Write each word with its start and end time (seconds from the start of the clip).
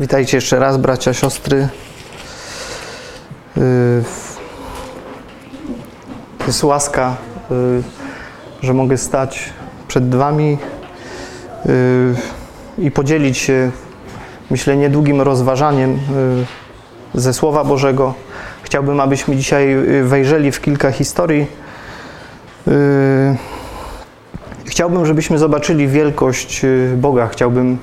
Witajcie 0.00 0.36
jeszcze 0.36 0.58
raz, 0.58 0.76
bracia, 0.76 1.14
siostry. 1.14 1.68
Yy, 3.56 3.62
Jest 6.46 6.64
łaska, 6.64 7.16
yy, 7.50 7.82
że 8.62 8.74
mogę 8.74 8.96
stać 8.98 9.52
przed 9.88 10.14
Wami 10.14 10.58
yy, 11.66 12.14
i 12.78 12.90
podzielić 12.90 13.38
się, 13.38 13.70
myślę, 14.50 14.76
niedługim 14.76 15.20
rozważaniem 15.20 15.98
ze 17.14 17.34
Słowa 17.34 17.64
Bożego. 17.64 18.14
Chciałbym, 18.62 19.00
abyśmy 19.00 19.36
dzisiaj 19.36 19.76
wejrzeli 20.02 20.52
w 20.52 20.60
kilka 20.60 20.90
historii. 20.92 21.46
Chciałbym, 24.64 25.06
żebyśmy 25.06 25.38
zobaczyli 25.38 25.88
wielkość 25.88 26.62
Boga. 26.96 27.28
Chciałbym 27.28 27.78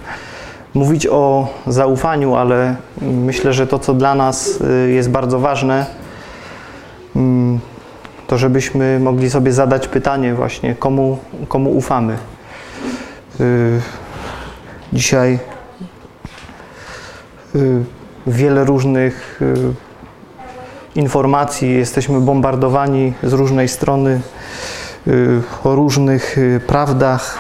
mówić 0.76 1.08
o 1.08 1.48
zaufaniu, 1.68 2.36
ale 2.36 2.76
myślę, 3.02 3.54
że 3.54 3.68
to, 3.68 3.80
co 3.80 3.94
dla 3.94 4.16
nas 4.16 4.62
y, 4.62 4.92
jest 4.92 5.10
bardzo 5.10 5.40
ważne, 5.40 5.86
mm, 7.16 7.60
to 8.28 8.38
żebyśmy 8.38 9.00
mogli 9.00 9.30
sobie 9.30 9.52
zadać 9.52 9.88
pytanie 9.88 10.34
właśnie, 10.34 10.76
komu, 10.76 11.18
komu 11.48 11.72
ufamy. 11.72 12.18
Y, 13.40 13.82
Dzisiaj 14.94 15.40
y, 17.56 17.84
wiele 18.28 18.64
różnych 18.64 19.42
informacji, 20.96 21.74
jesteśmy 21.74 22.20
bombardowani 22.22 23.14
z 23.24 23.34
różnej 23.34 23.68
strony 23.68 24.22
o 25.64 25.76
różnych 25.76 26.38
prawdach, 26.68 27.38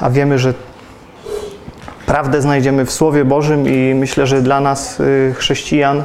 a 0.00 0.10
wiemy, 0.10 0.38
że 0.38 0.54
Prawdę 2.06 2.42
znajdziemy 2.42 2.84
w 2.84 2.92
Słowie 2.92 3.24
Bożym 3.24 3.68
i 3.68 3.94
myślę, 3.94 4.26
że 4.26 4.42
dla 4.42 4.60
nas, 4.60 5.00
y, 5.00 5.34
chrześcijan, 5.36 6.04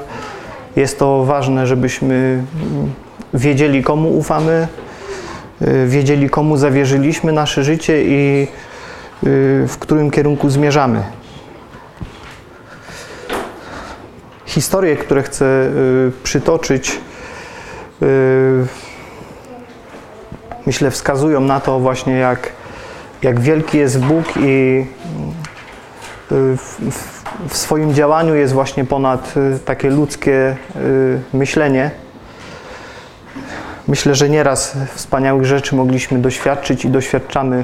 jest 0.76 1.00
to 1.00 1.26
ważne, 1.26 1.68
żebyśmy 1.68 2.44
wiedzieli, 3.34 3.84
komu 3.84 4.18
ufamy, 4.18 4.68
y, 5.62 5.88
wiedzieli, 5.88 6.30
komu 6.30 6.58
zawierzyliśmy 6.58 7.32
nasze 7.32 7.64
życie 7.64 8.04
i 8.04 8.48
y, 9.24 9.68
w 9.68 9.78
którym 9.80 10.12
kierunku 10.12 10.50
zmierzamy. 10.50 11.04
Historie, 14.46 14.96
które 14.96 15.24
chcę 15.24 15.72
przytoczyć, 16.24 17.00
myślę, 20.66 20.92
wskazują 20.92 21.40
na 21.40 21.60
to 21.60 21.80
właśnie, 21.80 22.14
jak, 22.14 22.52
jak 23.22 23.40
wielki 23.40 23.78
jest 23.78 24.00
Bóg 24.00 24.26
i 24.38 24.86
w, 26.32 26.78
w, 27.50 27.58
swoim 27.58 27.94
działaniu 27.94 28.36
jest 28.36 28.54
właśnie 28.54 28.86
ponad 28.86 29.34
y, 29.38 29.60
takie 29.60 29.90
ludzkie 29.90 30.56
y, 30.76 31.20
myślenie. 31.34 31.92
Myślę, 33.88 34.16
że 34.16 34.30
nieraz 34.30 34.78
wspaniałych 34.96 35.46
rzeczy 35.46 35.76
mogliśmy 35.76 36.20
doświadczyć 36.20 36.86
i 36.86 36.90
doświadczamy 36.90 37.64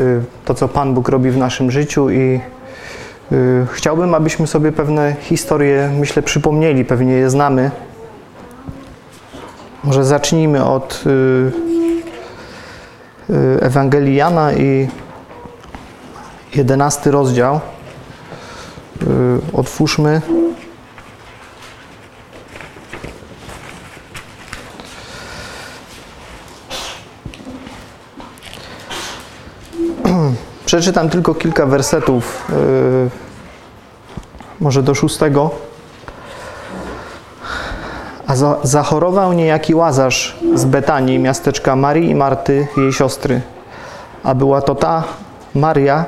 y, 0.00 0.20
to, 0.44 0.54
co 0.54 0.68
Pan 0.68 0.94
Bóg 0.94 1.08
robi 1.08 1.30
w 1.30 1.36
naszym 1.36 1.70
życiu 1.70 2.10
i 2.10 2.40
chciałbym, 3.72 4.14
abyśmy 4.14 4.46
sobie 4.46 4.72
pewne 4.72 5.16
historie, 5.20 5.90
myślę, 5.98 6.22
przypomnieli, 6.22 6.84
pewnie 6.84 7.12
je 7.12 7.30
znamy. 7.30 7.70
Może 9.84 10.04
zacznijmy 10.04 10.64
od 10.64 11.04
Ewangelii 13.60 14.14
Jana 14.14 14.52
i 14.52 14.88
jedenasty 16.54 17.10
rozdział. 17.10 17.60
Otwórzmy. 19.52 20.20
Przeczytam 30.66 31.08
tylko 31.10 31.34
kilka 31.34 31.66
wersetów, 31.66 32.50
może 34.60 34.82
do 34.82 34.94
szóstego. 34.94 35.50
A 38.26 38.36
za, 38.36 38.56
zachorował 38.62 39.32
niejaki 39.32 39.74
łazarz 39.74 40.38
z 40.54 40.64
Betanii, 40.64 41.18
miasteczka 41.18 41.76
Marii 41.76 42.10
i 42.10 42.14
Marty, 42.14 42.68
jej 42.76 42.92
siostry. 42.92 43.40
A 44.22 44.34
była 44.34 44.62
to 44.62 44.74
ta 44.74 45.04
Maria, 45.54 46.04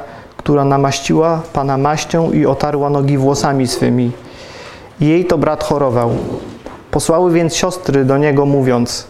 która 0.46 0.64
namaściła 0.64 1.42
Pana 1.52 1.76
maścią 1.76 2.32
i 2.32 2.46
otarła 2.46 2.90
nogi 2.90 3.18
włosami 3.18 3.66
swymi. 3.66 4.10
Jej 5.00 5.24
to 5.24 5.38
brat 5.38 5.64
chorował. 5.64 6.10
Posłały 6.90 7.32
więc 7.32 7.56
siostry 7.56 8.04
do 8.04 8.18
niego, 8.18 8.46
mówiąc: 8.46 9.06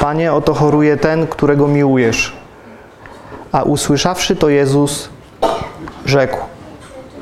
Panie, 0.00 0.32
oto 0.32 0.54
choruje 0.54 0.96
ten, 0.96 1.26
którego 1.26 1.68
miłujesz. 1.68 2.32
A 3.52 3.62
usłyszawszy 3.62 4.36
to 4.36 4.48
Jezus, 4.48 5.08
rzekł: 6.06 6.36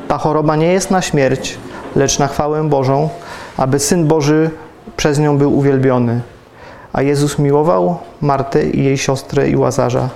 Ta 0.08 0.18
choroba 0.18 0.56
nie 0.56 0.72
jest 0.72 0.90
na 0.90 1.02
śmierć, 1.02 1.58
lecz 1.96 2.18
na 2.18 2.28
chwałę 2.28 2.68
Bożą, 2.68 3.08
aby 3.56 3.78
syn 3.78 4.06
Boży 4.08 4.50
przez 4.96 5.18
nią 5.18 5.38
był 5.38 5.58
uwielbiony. 5.58 6.20
A 6.92 7.02
Jezus 7.02 7.38
miłował 7.38 7.98
Martę 8.20 8.64
i 8.64 8.84
jej 8.84 8.98
siostrę 8.98 9.48
i 9.48 9.56
łazarza. 9.56 10.08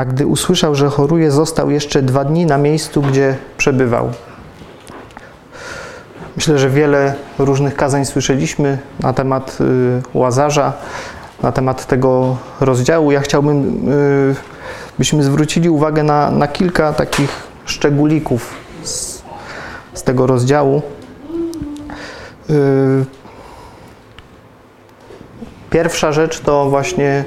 A 0.00 0.04
gdy 0.04 0.26
usłyszał, 0.26 0.74
że 0.74 0.88
choruje, 0.88 1.30
został 1.30 1.70
jeszcze 1.70 2.02
dwa 2.02 2.24
dni 2.24 2.46
na 2.46 2.58
miejscu, 2.58 3.02
gdzie 3.02 3.36
przebywał. 3.56 4.12
Myślę, 6.36 6.58
że 6.58 6.70
wiele 6.70 7.14
różnych 7.38 7.76
kazań 7.76 8.04
słyszeliśmy 8.04 8.78
na 9.00 9.12
temat 9.12 9.58
y, 9.60 10.02
Łazarza, 10.14 10.72
na 11.42 11.52
temat 11.52 11.86
tego 11.86 12.36
rozdziału. 12.60 13.12
Ja 13.12 13.20
chciałbym, 13.20 13.88
y, 13.92 14.34
byśmy 14.98 15.22
zwrócili 15.22 15.70
uwagę 15.70 16.02
na, 16.02 16.30
na 16.30 16.48
kilka 16.48 16.92
takich 16.92 17.30
szczególików 17.64 18.54
z, 18.82 19.22
z 19.94 20.02
tego 20.02 20.26
rozdziału. 20.26 20.82
Y, 22.50 23.04
pierwsza 25.70 26.12
rzecz 26.12 26.40
to 26.40 26.70
właśnie, 26.70 27.24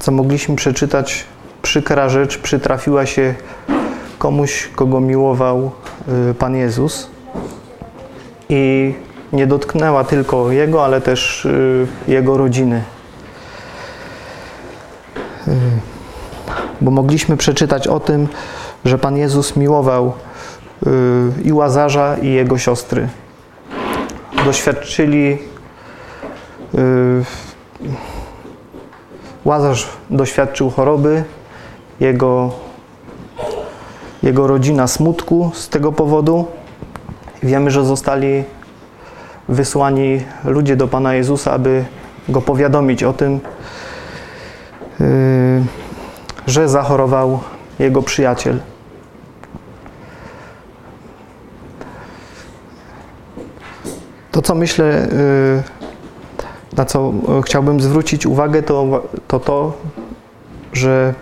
co 0.00 0.12
mogliśmy 0.12 0.56
przeczytać 0.56 1.26
przykra 1.64 2.08
rzecz 2.08 2.38
przytrafiła 2.38 3.06
się 3.06 3.34
komuś, 4.18 4.68
kogo 4.76 5.00
miłował 5.00 5.70
y, 6.30 6.34
Pan 6.34 6.56
Jezus 6.56 7.08
i 8.48 8.94
nie 9.32 9.46
dotknęła 9.46 10.04
tylko 10.04 10.50
jego, 10.50 10.84
ale 10.84 11.00
też 11.00 11.44
y, 11.44 11.86
jego 12.08 12.36
rodziny. 12.36 12.82
Y, 15.48 15.52
bo 16.80 16.90
mogliśmy 16.90 17.36
przeczytać 17.36 17.88
o 17.88 18.00
tym, 18.00 18.28
że 18.84 18.98
Pan 18.98 19.16
Jezus 19.16 19.56
miłował 19.56 20.12
i 21.44 21.52
Łazarza, 21.52 22.16
i 22.22 22.32
jego 22.32 22.58
siostry. 22.58 23.08
Doświadczyli 24.44 25.38
Łazarz 29.44 29.88
doświadczył 30.10 30.70
choroby, 30.70 31.24
jego, 32.00 32.50
jego 34.22 34.46
rodzina 34.46 34.86
smutku 34.86 35.50
z 35.54 35.68
tego 35.68 35.92
powodu. 35.92 36.46
Wiemy, 37.42 37.70
że 37.70 37.84
zostali 37.84 38.44
wysłani 39.48 40.20
ludzie 40.44 40.76
do 40.76 40.88
Pana 40.88 41.14
Jezusa, 41.14 41.52
aby 41.52 41.84
go 42.28 42.40
powiadomić 42.40 43.02
o 43.02 43.12
tym, 43.12 43.40
yy, 45.00 45.06
że 46.46 46.68
zachorował 46.68 47.40
jego 47.78 48.02
przyjaciel. 48.02 48.60
To, 54.30 54.42
co 54.42 54.54
myślę, 54.54 55.08
yy, 55.12 55.62
na 56.76 56.84
co 56.84 57.12
chciałbym 57.44 57.80
zwrócić 57.80 58.26
uwagę, 58.26 58.62
to 58.62 59.02
to, 59.28 59.40
to 59.40 59.72
że 60.72 61.14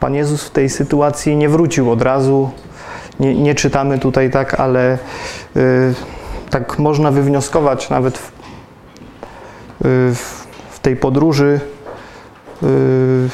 Pan 0.00 0.14
Jezus 0.14 0.44
w 0.44 0.50
tej 0.50 0.68
sytuacji 0.68 1.36
nie 1.36 1.48
wrócił 1.48 1.90
od 1.90 2.02
razu. 2.02 2.50
Nie, 3.20 3.34
nie 3.34 3.54
czytamy 3.54 3.98
tutaj 3.98 4.30
tak, 4.30 4.60
ale 4.60 4.98
y, 5.56 5.94
tak 6.50 6.78
można 6.78 7.10
wywnioskować 7.10 7.90
nawet 7.90 8.18
w, 8.18 8.28
y, 8.28 10.14
w 10.70 10.80
tej 10.82 10.96
podróży 10.96 11.60
y, 12.62 13.28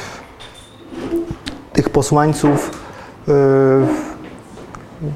tych 1.73 1.89
posłańców. 1.89 2.71
Y, 3.27 3.33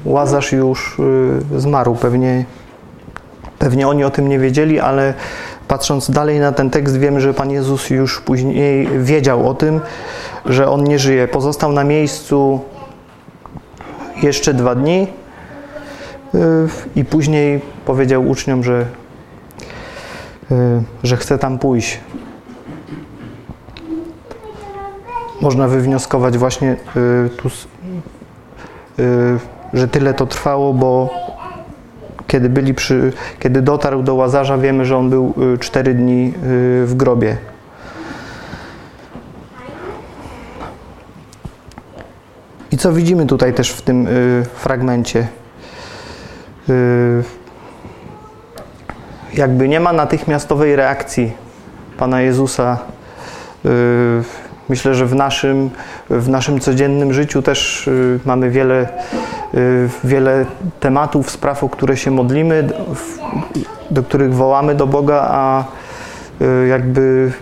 Łazarz 0.04 0.52
już 0.52 0.98
y, 0.98 1.60
zmarł. 1.60 1.94
Pewnie, 1.94 2.44
pewnie 3.58 3.88
oni 3.88 4.04
o 4.04 4.10
tym 4.10 4.28
nie 4.28 4.38
wiedzieli, 4.38 4.80
ale 4.80 5.14
patrząc 5.68 6.10
dalej 6.10 6.40
na 6.40 6.52
ten 6.52 6.70
tekst, 6.70 6.98
wiemy, 6.98 7.20
że 7.20 7.34
Pan 7.34 7.50
Jezus 7.50 7.90
już 7.90 8.20
później 8.20 8.88
wiedział 8.98 9.48
o 9.48 9.54
tym 9.54 9.80
że 10.48 10.70
on 10.70 10.84
nie 10.84 10.98
żyje. 10.98 11.28
Pozostał 11.28 11.72
na 11.72 11.84
miejscu 11.84 12.60
jeszcze 14.22 14.54
dwa 14.54 14.74
dni 14.74 15.06
y, 16.34 16.38
i 16.96 17.04
później 17.04 17.60
powiedział 17.84 18.28
uczniom, 18.28 18.64
że, 18.64 18.86
y, 20.50 20.54
że 21.02 21.16
chce 21.16 21.38
tam 21.38 21.58
pójść. 21.58 22.00
Można 25.40 25.68
wywnioskować 25.68 26.38
właśnie 26.38 26.76
y, 27.26 27.30
tu, 27.36 27.50
że 29.72 29.88
tyle 29.88 30.14
to 30.14 30.26
trwało, 30.26 30.74
bo 30.74 31.10
kiedy, 32.28 32.48
byli 32.48 32.74
przy, 32.74 33.12
kiedy 33.40 33.62
dotarł 33.62 34.02
do 34.02 34.14
Łazarza, 34.14 34.58
wiemy, 34.58 34.84
że 34.84 34.96
on 34.96 35.10
był 35.10 35.34
cztery 35.60 35.94
dni 35.94 36.32
w 36.84 36.92
grobie. 36.96 37.36
I 42.72 42.76
co 42.76 42.92
widzimy 42.92 43.26
tutaj 43.26 43.54
też 43.54 43.70
w 43.70 43.82
tym 43.82 44.06
y, 44.06 44.44
fragmencie? 44.54 45.28
Y, 46.68 47.22
jakby 49.34 49.68
nie 49.68 49.80
ma 49.80 49.92
natychmiastowej 49.92 50.76
reakcji 50.76 51.32
Pana 51.98 52.20
Jezusa. 52.20 52.78
Myślę, 54.68 54.94
że 54.94 55.06
w 55.06 55.14
naszym, 55.14 55.70
w 56.10 56.28
naszym 56.28 56.60
codziennym 56.60 57.12
życiu 57.12 57.42
też 57.42 57.88
y, 57.88 58.20
mamy 58.24 58.50
wiele, 58.50 58.88
y, 59.54 59.88
wiele 60.04 60.46
tematów, 60.80 61.30
spraw, 61.30 61.64
o 61.64 61.68
które 61.68 61.96
się 61.96 62.10
modlimy, 62.10 62.68
do, 63.90 64.02
których 64.02 64.34
wołamy 64.34 64.74
do 64.74 64.86
Boga, 64.86 65.28
a 65.30 65.64
y, 66.40 66.66
jakby 66.66 67.32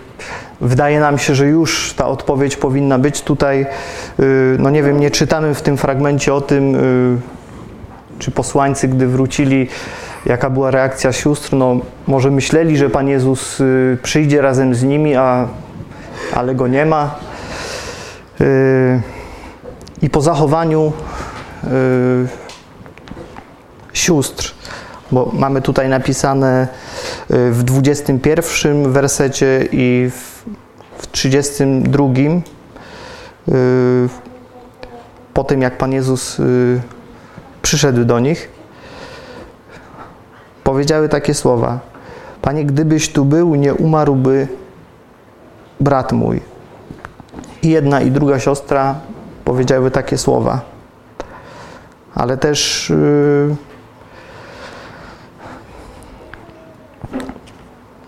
Wydaje 0.61 0.99
nam 0.99 1.17
się, 1.17 1.35
że 1.35 1.47
już 1.47 1.93
ta 1.93 2.07
odpowiedź 2.07 2.55
powinna 2.55 2.99
być 2.99 3.21
tutaj. 3.21 3.65
No 4.59 4.69
nie 4.69 4.83
wiem, 4.83 4.99
nie 4.99 5.11
czytamy 5.11 5.53
w 5.53 5.61
tym 5.61 5.77
fragmencie 5.77 6.33
o 6.33 6.41
tym, 6.41 6.77
czy 8.19 8.31
posłańcy, 8.31 8.87
gdy 8.87 9.07
wrócili, 9.07 9.67
jaka 10.25 10.49
była 10.49 10.71
reakcja 10.71 11.13
sióstr. 11.13 11.53
No, 11.53 11.79
może 12.07 12.31
myśleli, 12.31 12.77
że 12.77 12.89
Pan 12.89 13.07
Jezus 13.07 13.61
przyjdzie 14.03 14.41
razem 14.41 14.75
z 14.75 14.83
nimi, 14.83 15.15
a, 15.15 15.47
ale 16.33 16.55
go 16.55 16.67
nie 16.67 16.85
ma. 16.85 17.15
I 20.01 20.09
po 20.09 20.21
zachowaniu 20.21 20.93
sióstr, 23.93 24.53
bo 25.11 25.31
mamy 25.33 25.61
tutaj 25.61 25.89
napisane 25.89 26.67
w 27.29 27.63
21 27.63 28.91
wersecie 28.91 29.67
i 29.71 30.11
w 30.11 30.37
w 30.97 31.11
32 31.11 32.05
y, 32.05 32.41
po 35.33 35.43
tym 35.43 35.61
jak 35.61 35.77
Pan 35.77 35.93
Jezus 35.93 36.39
y, 36.39 36.81
przyszedł 37.61 38.05
do 38.05 38.19
nich, 38.19 38.49
powiedziały 40.63 41.09
takie 41.09 41.33
słowa: 41.33 41.79
Panie, 42.41 42.65
gdybyś 42.65 43.11
tu 43.11 43.25
był, 43.25 43.55
nie 43.55 43.73
umarłby 43.73 44.47
brat 45.79 46.11
mój. 46.11 46.41
I 47.61 47.69
jedna 47.69 48.01
i 48.01 48.11
druga 48.11 48.39
siostra 48.39 48.95
powiedziały 49.45 49.91
takie 49.91 50.17
słowa. 50.17 50.61
Ale 52.15 52.37
też 52.37 52.89
yy, 52.89 53.55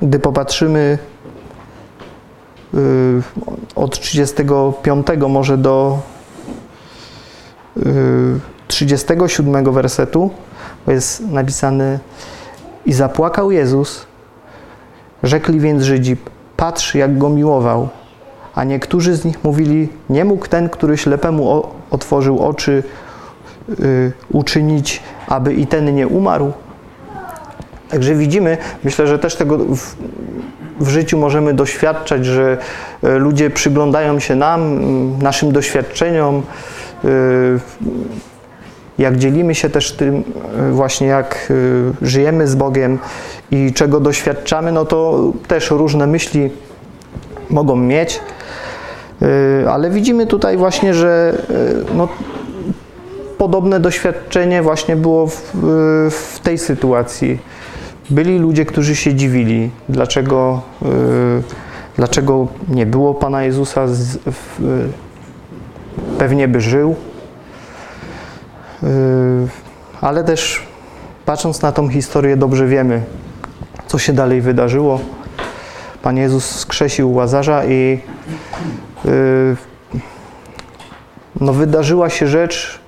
gdy 0.01 0.19
popatrzymy 0.19 0.97
Y, 2.73 3.21
od 3.75 3.99
35 3.99 5.07
może 5.29 5.57
do 5.57 5.99
37 8.67 9.67
y, 9.67 9.71
wersetu, 9.71 10.31
bo 10.85 10.91
jest 10.91 11.27
napisane 11.27 11.99
i 12.85 12.93
zapłakał 12.93 13.51
Jezus, 13.51 14.05
rzekli 15.23 15.59
więc 15.59 15.83
Żydzi, 15.83 16.17
patrz 16.59 16.95
jak 16.95 17.17
go 17.17 17.29
miłował, 17.29 17.89
a 18.55 18.63
niektórzy 18.63 19.15
z 19.15 19.25
nich 19.25 19.43
mówili, 19.43 19.89
nie 20.09 20.25
mógł 20.25 20.47
ten, 20.47 20.69
który 20.69 20.97
ślepemu 20.97 21.63
otworzył 21.91 22.39
oczy, 22.39 22.83
y, 23.79 24.11
uczynić, 24.31 25.03
aby 25.27 25.53
i 25.53 25.67
ten 25.67 25.95
nie 25.95 26.07
umarł. 26.07 26.51
Także 27.89 28.15
widzimy, 28.15 28.57
myślę, 28.83 29.07
że 29.07 29.19
też 29.19 29.35
tego 29.35 29.57
w, 29.57 29.95
w 30.79 30.89
życiu 30.89 31.17
możemy 31.17 31.53
doświadczać, 31.53 32.25
że 32.25 32.57
e, 33.03 33.17
ludzie 33.17 33.49
przyglądają 33.49 34.19
się 34.19 34.35
nam, 34.35 34.79
naszym 35.21 35.51
doświadczeniom, 35.51 36.43
e, 37.03 37.07
jak 38.99 39.17
dzielimy 39.17 39.55
się 39.55 39.69
też 39.69 39.91
tym 39.91 40.23
e, 40.57 40.71
właśnie, 40.71 41.07
jak 41.07 41.53
żyjemy 42.01 42.47
z 42.47 42.55
Bogiem 42.55 42.99
i 43.51 43.73
czego 43.73 43.99
doświadczamy, 43.99 44.71
no 44.71 44.85
to 44.85 45.31
też 45.47 45.71
różne 45.71 46.07
myśli 46.07 46.49
mogą 47.49 47.75
mieć. 47.75 48.19
Ale 49.69 49.89
widzimy 49.89 50.27
tutaj 50.27 50.57
właśnie, 50.57 50.93
że 50.93 51.37
no, 51.95 52.07
podobne 53.37 53.79
doświadczenie 53.79 54.61
właśnie 54.61 54.95
było 54.95 55.27
w, 55.27 55.51
w 56.11 56.39
tej 56.43 56.57
sytuacji 56.57 57.39
byli 58.09 58.39
ludzie, 58.39 58.65
którzy 58.65 58.95
się 58.95 59.13
dziwili, 59.13 59.69
dlaczego, 59.89 60.61
dlaczego 61.95 62.47
nie 62.69 62.85
było 62.85 63.13
Pana 63.13 63.43
Jezusa, 63.43 63.87
z, 63.87 64.17
w, 64.17 64.61
pewnie 66.17 66.47
by 66.47 66.61
żył. 66.61 66.95
Yy, 68.83 68.89
ale 70.01 70.23
też 70.23 70.63
patrząc 71.25 71.61
na 71.61 71.71
tą 71.71 71.89
historię, 71.89 72.37
dobrze 72.37 72.67
wiemy, 72.67 73.01
co 73.87 73.99
się 73.99 74.13
dalej 74.13 74.41
wydarzyło. 74.41 74.99
Pan 76.01 76.17
Jezus 76.17 76.45
skrzesił 76.45 77.13
Łazarza 77.13 77.65
i 77.65 77.99
yy, 79.05 79.55
no, 81.41 81.53
wydarzyła 81.53 82.09
się 82.09 82.27
rzecz, 82.27 82.79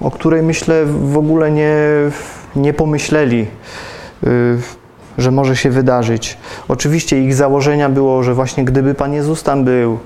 o 0.00 0.10
której 0.10 0.42
myślę 0.42 0.86
w 0.86 1.16
ogóle 1.16 1.50
nie 1.50 1.76
nie 2.56 2.72
pomyśleli, 2.72 3.46
y, 4.24 4.58
że 5.18 5.30
może 5.30 5.56
się 5.56 5.70
wydarzyć. 5.70 6.38
Oczywiście 6.68 7.20
ich 7.20 7.34
założenia 7.34 7.88
było, 7.88 8.22
że 8.22 8.34
właśnie 8.34 8.64
gdyby 8.64 8.94
Pan 8.94 9.12
Jezus 9.12 9.42
tam 9.42 9.64
był, 9.64 9.98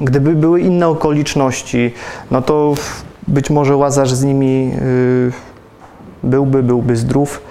gdyby 0.00 0.34
były 0.34 0.60
inne 0.60 0.88
okoliczności, 0.88 1.94
no 2.30 2.42
to 2.42 2.74
być 3.28 3.50
może 3.50 3.76
Łazarz 3.76 4.12
z 4.12 4.24
nimi 4.24 4.72
y, 4.82 5.32
byłby, 6.22 6.62
byłby 6.62 6.96
zdrów. 6.96 7.42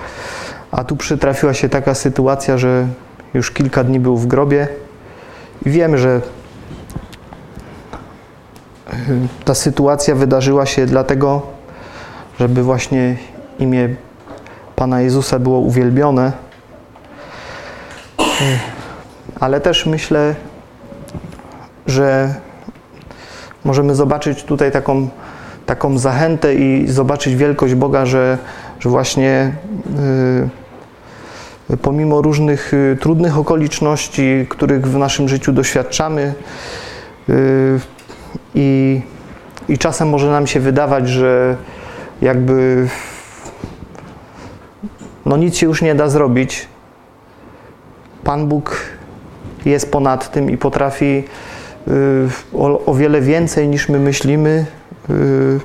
A 0.72 0.84
tu 0.84 0.96
przytrafiła 0.96 1.54
się 1.54 1.70
taka 1.70 1.96
sytuacja, 1.96 2.58
że 2.58 2.88
już 3.34 3.51
kilka 3.51 3.84
dni 3.84 4.00
był 4.00 4.18
w 4.18 4.27
grobie 4.27 4.68
i 5.66 5.70
wiemy, 5.70 5.98
że 5.98 6.22
ta 9.46 9.56
sytuacja 9.56 10.16
wydarzyła 10.16 10.66
się 10.66 10.86
dlatego, 10.86 11.42
żeby 12.39 12.63
właśnie 12.63 13.18
imię 13.60 13.89
Pana 14.75 15.01
Jezusa 15.01 15.39
było 15.39 15.60
uwielbione. 15.60 16.32
Ale 19.39 19.62
też 19.62 19.86
myślę, 19.86 20.36
że 21.88 22.36
możemy 23.65 23.96
zobaczyć 23.96 24.44
tutaj 24.44 24.72
taką, 24.72 25.10
taką 25.65 25.98
zachętę 25.98 26.56
i 26.56 26.88
zobaczyć 26.88 27.36
wielkość 27.36 27.74
Boga, 27.74 28.06
że, 28.06 28.38
że 28.79 28.89
właśnie 28.89 29.53
y, 31.70 31.77
pomimo 31.77 32.22
różnych 32.22 32.74
y, 32.74 32.98
trudnych 33.01 33.38
okoliczności, 33.38 34.46
których 34.50 34.88
w 34.88 34.98
naszym 34.98 35.29
życiu 35.29 35.53
doświadczamy, 35.53 36.34
y, 37.29 37.79
i, 38.56 39.01
i 39.70 39.77
czasem 39.77 40.10
może 40.10 40.32
nam 40.32 40.48
się 40.48 40.60
wydawać, 40.60 41.10
że 41.10 41.56
jakby 42.22 42.88
no 45.25 45.38
nic 45.38 45.58
się 45.58 45.65
już 45.65 45.82
nie 45.82 45.96
da 45.96 46.10
zrobić. 46.10 46.67
Pan 48.24 48.48
Bóg 48.48 48.75
jest 49.65 49.91
ponad 49.91 50.32
tym 50.32 50.51
i 50.51 50.58
potrafi 50.58 51.24
o, 52.53 52.86
o, 52.86 52.94
wiele 52.94 53.22
więcej 53.22 53.67
niż 53.67 53.89
my 53.89 54.00
myślimy 54.00 54.65
y, 55.10 55.60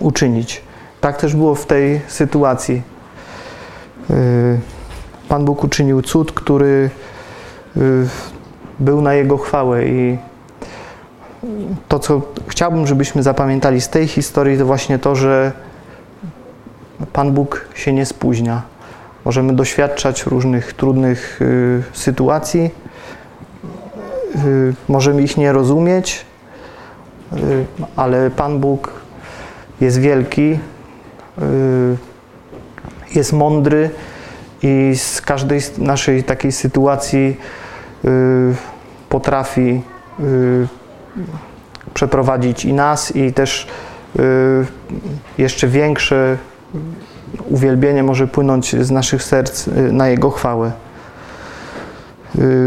uczynić. 0.00 0.62
Tak 1.00 1.16
też 1.16 1.36
było 1.36 1.54
w 1.54 1.66
tej 1.66 2.00
sytuacji. 2.08 2.82
Y, 4.10 4.60
Pan 5.28 5.44
Bóg 5.44 5.64
uczynił 5.64 6.02
cud, 6.02 6.32
który 6.32 6.90
był 8.80 9.02
na 9.02 9.14
Jego 9.14 9.38
chwałę 9.38 9.86
i 9.86 10.18
to, 11.88 11.98
co 11.98 12.22
chciałbym, 12.46 12.86
żebyśmy 12.86 13.22
zapamiętali 13.22 13.80
z 13.80 13.88
tej 13.88 14.08
historii, 14.08 14.58
to 14.58 14.66
właśnie 14.66 14.98
to, 14.98 15.16
że 15.16 15.52
Pan 17.12 17.32
Bóg 17.32 17.68
się 17.74 17.92
nie 17.92 18.06
spóźnia. 18.06 18.62
Możemy 19.24 19.52
doświadczać 19.52 20.26
różnych 20.26 20.72
trudnych 20.72 21.42
y, 21.42 21.82
sytuacji, 21.92 22.70
możemy 24.88 25.22
ich 25.22 25.36
nie 25.36 25.52
rozumieć, 25.52 26.24
ale 27.96 28.30
Pan 28.30 28.60
Bóg 28.60 28.92
jest 29.80 30.00
wielki, 30.00 30.58
jest 33.14 33.32
mądry 33.32 33.90
i 34.62 34.94
z 34.96 35.20
każdej 35.20 35.60
naszej 35.78 36.24
takiej 36.24 36.52
sytuacji 36.52 37.36
potrafi 39.08 39.82
przeprowadzić 41.94 42.64
i 42.64 42.72
nas, 42.72 43.16
i 43.16 43.32
też 43.32 43.66
jeszcze 45.38 45.68
większe 45.68 46.36
uwielbienie 47.50 48.02
może 48.02 48.26
płynąć 48.26 48.76
z 48.76 48.90
naszych 48.90 49.22
serc 49.22 49.68
na 49.92 50.08
Jego 50.08 50.30
chwałę. 50.30 50.72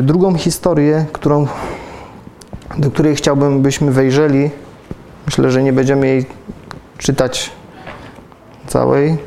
Drugą 0.02 0.36
historię, 0.36 1.06
którą, 1.14 1.48
do 2.78 2.92
której 2.92 3.16
chciałbym, 3.16 3.62
byśmy 3.62 3.92
wejrzeli, 3.92 4.50
myślę, 5.26 5.52
że 5.52 5.64
nie 5.64 5.74
będziemy 5.74 6.08
jej 6.08 6.26
czytać 6.98 7.52
całej. 8.68 9.18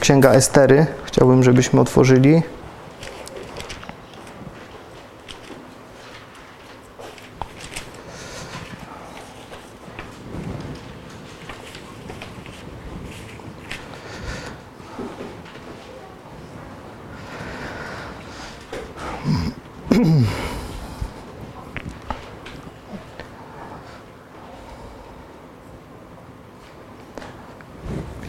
Księga 0.00 0.30
Estery, 0.30 0.86
chciałbym, 1.04 1.42
żebyśmy 1.42 1.80
otworzyli. 1.80 2.42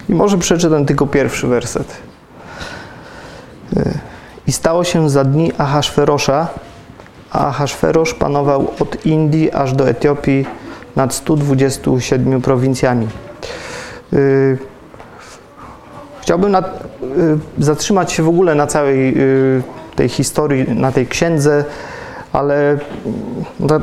I 0.10 0.13
może 0.13 0.38
przeczytam 0.38 0.86
tylko 0.86 1.08
pierwszy 1.08 1.48
werset. 1.48 2.01
I 4.48 4.51
stało 4.51 4.84
się 4.84 5.10
za 5.10 5.24
dni 5.24 5.51
Ahasferosza, 5.58 6.48
a 7.32 7.48
Ahasferosz 7.48 8.13
panował 8.13 8.72
od 8.79 9.05
Indii 9.05 9.51
aż 9.51 9.74
do 9.74 9.89
Etiopii 9.89 10.46
nad 10.96 11.13
127 11.13 12.41
prowincjami. 12.41 13.08
Y, 14.13 14.58
chciałbym 16.22 16.55
y, 16.55 16.62
zatrzymać 17.58 18.12
się 18.12 18.24
w 18.24 18.27
ogóle 18.27 18.55
na 18.55 18.67
całej 18.67 19.17
y, 19.17 19.63
tej 19.96 20.10
historii, 20.10 20.76
na 20.76 20.92
tej 20.92 21.08
księdze, 21.08 21.66
ale 22.34 22.78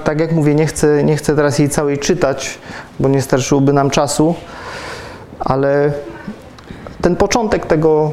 tak 0.04 0.20
jak 0.20 0.32
mówię, 0.32 0.54
nie 0.54 0.66
chcę, 0.66 1.04
nie 1.04 1.16
chcę 1.16 1.36
teraz 1.36 1.58
jej 1.58 1.68
całej 1.68 1.98
czytać, 1.98 2.58
bo 3.00 3.08
nie 3.08 3.22
starczyłoby 3.22 3.72
nam 3.72 3.90
czasu, 3.90 4.34
ale 5.40 5.92
ten 7.00 7.16
początek 7.16 7.66
tego, 7.66 8.12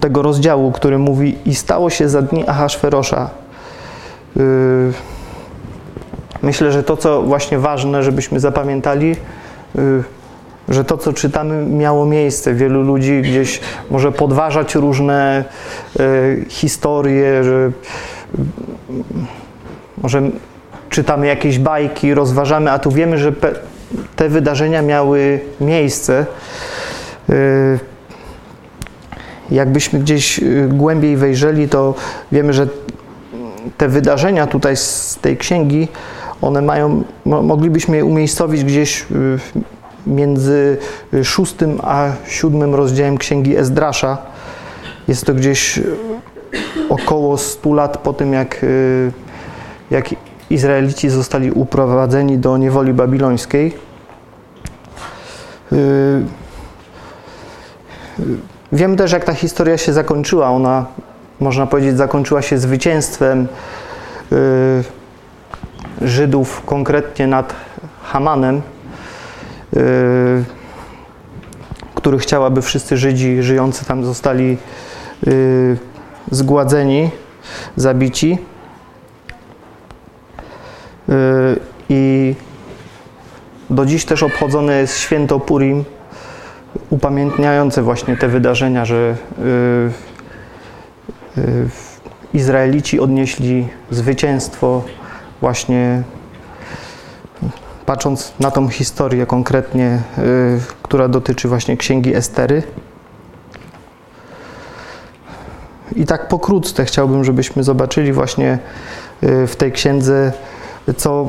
tego 0.00 0.22
rozdziału, 0.22 0.72
który 0.72 0.98
mówi 0.98 1.38
i 1.46 1.54
stało 1.54 1.90
się 1.90 2.08
za 2.08 2.22
dni 2.22 2.48
Ahasferosza. 2.48 3.30
Yy, 4.36 4.92
myślę, 6.42 6.72
że 6.72 6.82
to, 6.82 6.96
co 6.96 7.22
właśnie 7.22 7.58
ważne, 7.58 8.02
żebyśmy 8.02 8.40
zapamiętali, 8.40 9.16
yy, 9.74 10.04
że 10.68 10.84
to, 10.84 10.98
co 10.98 11.12
czytamy, 11.12 11.66
miało 11.66 12.06
miejsce. 12.06 12.54
Wielu 12.54 12.82
ludzi 12.82 13.22
gdzieś 13.22 13.60
może 13.90 14.12
podważać 14.12 14.74
różne 14.74 15.44
yy, 15.98 16.44
historie, 16.48 17.44
że 17.44 17.70
może 20.02 20.22
czytamy 20.90 21.26
jakieś 21.26 21.58
bajki, 21.58 22.14
rozważamy, 22.14 22.70
a 22.70 22.78
tu 22.78 22.90
wiemy, 22.90 23.18
że 23.18 23.32
te 24.16 24.28
wydarzenia 24.28 24.82
miały 24.82 25.40
miejsce. 25.60 26.26
Y, 27.30 27.78
jakbyśmy 29.50 29.98
gdzieś 29.98 30.38
y, 30.38 30.68
głębiej 30.68 31.16
wejrzeli, 31.16 31.68
to 31.68 31.94
wiemy, 32.32 32.52
że 32.52 32.68
te 33.78 33.88
wydarzenia 33.88 34.46
tutaj 34.46 34.76
z 34.76 35.18
tej 35.22 35.36
księgi, 35.36 35.88
one 36.42 36.62
mają, 36.62 37.04
moglibyśmy 37.24 37.96
je 37.96 38.04
umiejscowić 38.04 38.64
gdzieś 38.64 39.02
y, 39.02 39.38
między 40.06 40.76
szóstym 41.22 41.78
a 41.82 42.08
siódmym 42.26 42.74
rozdziałem 42.74 43.18
księgi 43.18 43.56
Ezdrasza. 43.56 44.18
Jest 45.08 45.26
to 45.26 45.34
gdzieś 45.34 45.80
około 46.88 47.38
100 47.38 47.72
lat 47.74 47.98
po 47.98 48.12
tym, 48.12 48.32
jak, 48.32 48.66
jak 49.90 50.08
Izraelici 50.50 51.10
zostali 51.10 51.52
uprowadzeni 51.52 52.38
do 52.38 52.56
niewoli 52.56 52.92
babilońskiej. 52.92 53.74
Wiem 58.72 58.96
też, 58.96 59.12
jak 59.12 59.24
ta 59.24 59.34
historia 59.34 59.78
się 59.78 59.92
zakończyła. 59.92 60.50
Ona, 60.50 60.86
można 61.40 61.66
powiedzieć, 61.66 61.96
zakończyła 61.96 62.42
się 62.42 62.58
zwycięstwem 62.58 63.48
y, 64.32 64.84
Żydów, 66.02 66.62
konkretnie 66.66 67.26
nad 67.26 67.54
Hamanem, 68.02 68.62
y, 69.76 70.44
który 71.94 72.18
chciał, 72.18 72.44
aby 72.44 72.62
wszyscy 72.62 72.96
Żydzi 72.96 73.42
żyjący 73.42 73.84
tam 73.84 74.04
zostali 74.04 74.58
y, 75.26 75.78
zgładzeni, 76.30 77.10
zabici. 77.76 78.38
I 81.88 82.34
do 83.70 83.86
dziś 83.86 84.04
też 84.04 84.22
obchodzone 84.22 84.78
jest 84.80 84.98
święto 84.98 85.40
Purim, 85.40 85.84
upamiętniające 86.90 87.82
właśnie 87.82 88.16
te 88.16 88.28
wydarzenia, 88.28 88.84
że 88.84 89.16
y, 91.36 91.40
y, 91.40 91.68
Izraelici 92.34 93.00
odnieśli 93.00 93.68
zwycięstwo 93.90 94.84
właśnie 95.40 96.02
patrząc 97.86 98.32
na 98.40 98.50
tą 98.50 98.68
historię 98.68 99.26
konkretnie, 99.26 100.02
y, 100.18 100.60
która 100.82 101.08
dotyczy 101.08 101.48
właśnie 101.48 101.76
księgi 101.76 102.14
Estery. 102.14 102.62
I 105.96 106.06
tak 106.06 106.28
pokrótce 106.28 106.84
chciałbym, 106.84 107.24
żebyśmy 107.24 107.64
zobaczyli 107.64 108.12
właśnie 108.12 108.58
w 109.22 109.56
tej 109.56 109.72
księdze, 109.72 110.32
co 110.96 111.26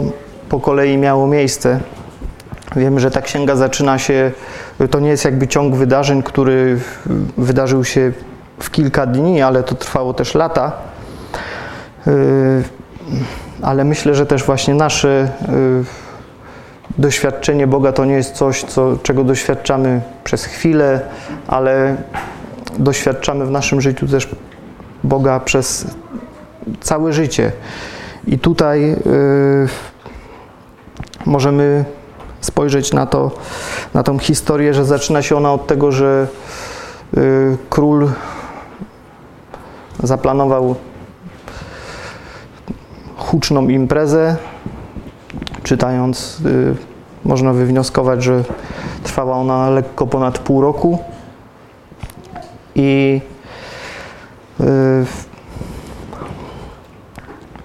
po 0.49 0.59
kolei 0.59 0.97
miało 0.97 1.27
miejsce. 1.27 1.79
Wiemy, 2.75 2.99
że 2.99 3.11
ta 3.11 3.21
księga 3.21 3.55
zaczyna 3.55 3.99
się, 3.99 4.31
to 4.91 4.99
nie 4.99 5.09
jest 5.09 5.25
jakby 5.25 5.47
ciąg 5.47 5.75
wydarzeń, 5.75 6.23
który 6.23 6.79
wydarzył 7.37 7.83
się 7.83 8.11
w 8.59 8.71
kilka 8.71 9.05
dni, 9.05 9.41
ale 9.41 9.63
to 9.63 9.75
trwało 9.75 10.13
też 10.13 10.35
lata. 10.35 10.71
Yy, 12.05 12.13
ale 13.61 13.83
myślę, 13.83 14.15
że 14.15 14.25
też 14.25 14.43
właśnie 14.43 14.73
nasze 14.73 15.29
doświadczenie 16.97 17.67
Boga 17.67 17.91
to 17.91 18.05
nie 18.05 18.13
jest 18.13 18.33
coś, 18.33 18.63
co, 18.63 18.97
czego 19.03 19.23
doświadczamy 19.23 20.01
przez 20.23 20.45
chwilę, 20.45 21.01
ale 21.47 21.95
doświadczamy 22.79 23.45
w 23.45 23.51
naszym 23.51 23.81
życiu 23.81 24.07
też 24.07 24.29
Boga 25.03 25.39
przez 25.39 25.85
całe 26.81 27.13
życie. 27.13 27.51
I 28.27 28.39
tutaj 28.39 28.81
yy, 28.81 29.67
możemy 31.25 31.85
spojrzeć 32.41 32.93
na 32.93 33.05
to, 33.05 33.31
na 33.93 34.03
tą 34.03 34.19
historię, 34.19 34.73
że 34.73 34.85
zaczyna 34.85 35.21
się 35.21 35.37
ona 35.37 35.53
od 35.53 35.67
tego, 35.67 35.91
że 35.91 36.27
y, 37.17 37.57
król 37.69 38.09
zaplanował 40.03 40.75
huczną 43.17 43.67
imprezę. 43.67 44.35
Czytając, 45.65 46.41
y, 46.45 46.75
można 47.23 47.53
wywnioskować, 47.53 48.23
że 48.23 48.43
trwała 49.03 49.35
ona 49.37 49.69
lekko 49.69 50.07
ponad 50.07 50.39
pół 50.39 50.61
roku. 50.61 50.99
I 52.75 53.21
y, 54.59 54.65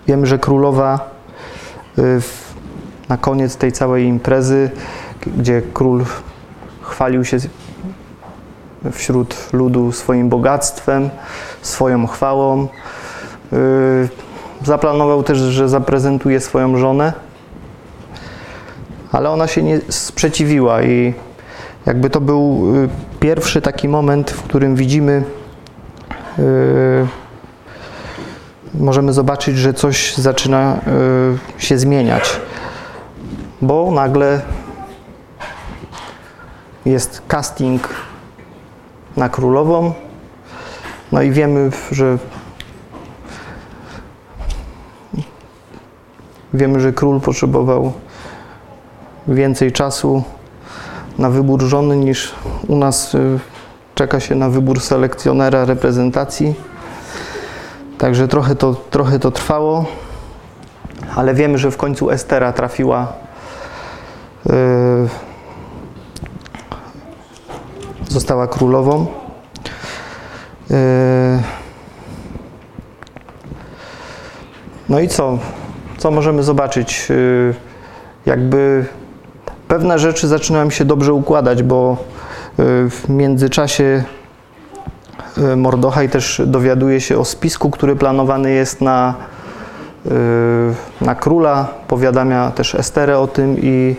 wiem, 0.07 0.26
że 0.26 0.38
królowa 0.38 1.11
na 3.09 3.16
koniec 3.16 3.57
tej 3.57 3.73
całej 3.73 4.04
imprezy, 4.04 4.71
gdzie 5.37 5.62
król 5.75 6.04
chwalił 6.83 7.25
się 7.25 7.37
wśród 8.92 9.49
ludu 9.52 9.92
swoim 9.92 10.28
bogactwem, 10.28 11.11
swoją 11.62 12.07
chwałą. 12.07 12.69
Zaplanował 14.64 15.23
też, 15.23 15.38
że 15.38 15.69
zaprezentuje 15.69 16.40
swoją 16.40 16.76
żonę, 16.76 17.12
ale 19.12 19.31
ona 19.31 19.47
się 19.47 19.62
nie 19.62 19.81
sprzeciwiła 19.88 20.83
i 20.83 21.14
jakby 21.87 22.11
to 22.11 22.21
był 22.21 22.75
yy, 22.75 22.88
pierwszy 23.21 23.62
taki 23.62 23.88
moment, 23.88 24.31
w 24.31 24.43
którym 24.43 24.76
widzimy 24.76 25.25
yy, 26.38 27.07
możemy 28.75 29.12
zobaczyć, 29.12 29.57
że 29.59 29.75
coś 29.75 30.14
zaczyna 30.14 30.81
y, 31.59 31.62
się 31.62 31.79
zmieniać, 31.79 32.40
bo 33.62 33.90
nagle 33.90 34.40
jest 36.85 37.23
casting 37.29 37.88
na 39.17 39.29
królową, 39.29 39.93
no 41.12 41.23
i 41.23 41.31
wiemy, 41.31 41.71
że 41.90 42.19
wiemy, 46.55 46.81
że 46.81 46.93
król 46.93 47.21
potrzebował 47.21 47.93
więcej 49.30 49.72
czasu 49.72 50.22
na 51.18 51.30
wybór 51.30 51.62
żony 51.62 51.96
niż 51.96 52.34
u 52.68 52.76
nas 52.76 53.14
y, 53.14 53.38
czeka 53.94 54.20
się 54.20 54.34
na 54.34 54.49
wybór 54.49 54.80
selekcjonera 54.80 55.64
reprezentacji. 55.64 56.54
Także 57.99 58.28
trochę 58.28 58.56
to, 58.56 58.75
trochę 58.75 59.18
to 59.18 59.30
trwało, 59.30 59.87
ale 61.16 61.34
wiemy, 61.34 61.58
że 61.58 61.70
w 61.70 61.76
końcu 61.76 62.10
Estera 62.10 62.52
trafiła 62.52 63.12
yy, 64.46 65.08
została 68.08 68.46
królową. 68.46 69.06
Yy, 70.70 70.76
no 74.88 75.00
i 75.00 75.08
co? 75.08 75.38
Co 75.99 76.10
możemy 76.10 76.42
zobaczyć? 76.42 77.08
Yy, 77.08 77.54
jakby 78.26 78.87
pewne 79.71 79.99
rzeczy 79.99 80.29
zaczynają 80.29 80.71
się 80.71 80.85
dobrze 80.85 81.12
układać, 81.12 81.62
bo 81.62 81.97
w 82.91 83.05
międzyczasie 83.09 84.05
e, 85.39 85.57
Mordochaj 85.57 86.09
też 86.09 86.43
dowiaduje 86.47 87.00
się 87.00 87.19
o 87.19 87.25
spisku, 87.25 87.71
który 87.71 87.97
planowany 87.97 88.50
jest 88.50 88.81
na, 88.81 89.15
e, 90.07 90.11
na 91.05 91.15
króla. 91.15 91.69
Powiadamia 91.89 92.50
też 92.50 92.75
Esterę 92.75 93.19
o 93.19 93.27
tym 93.27 93.57
i 93.62 93.97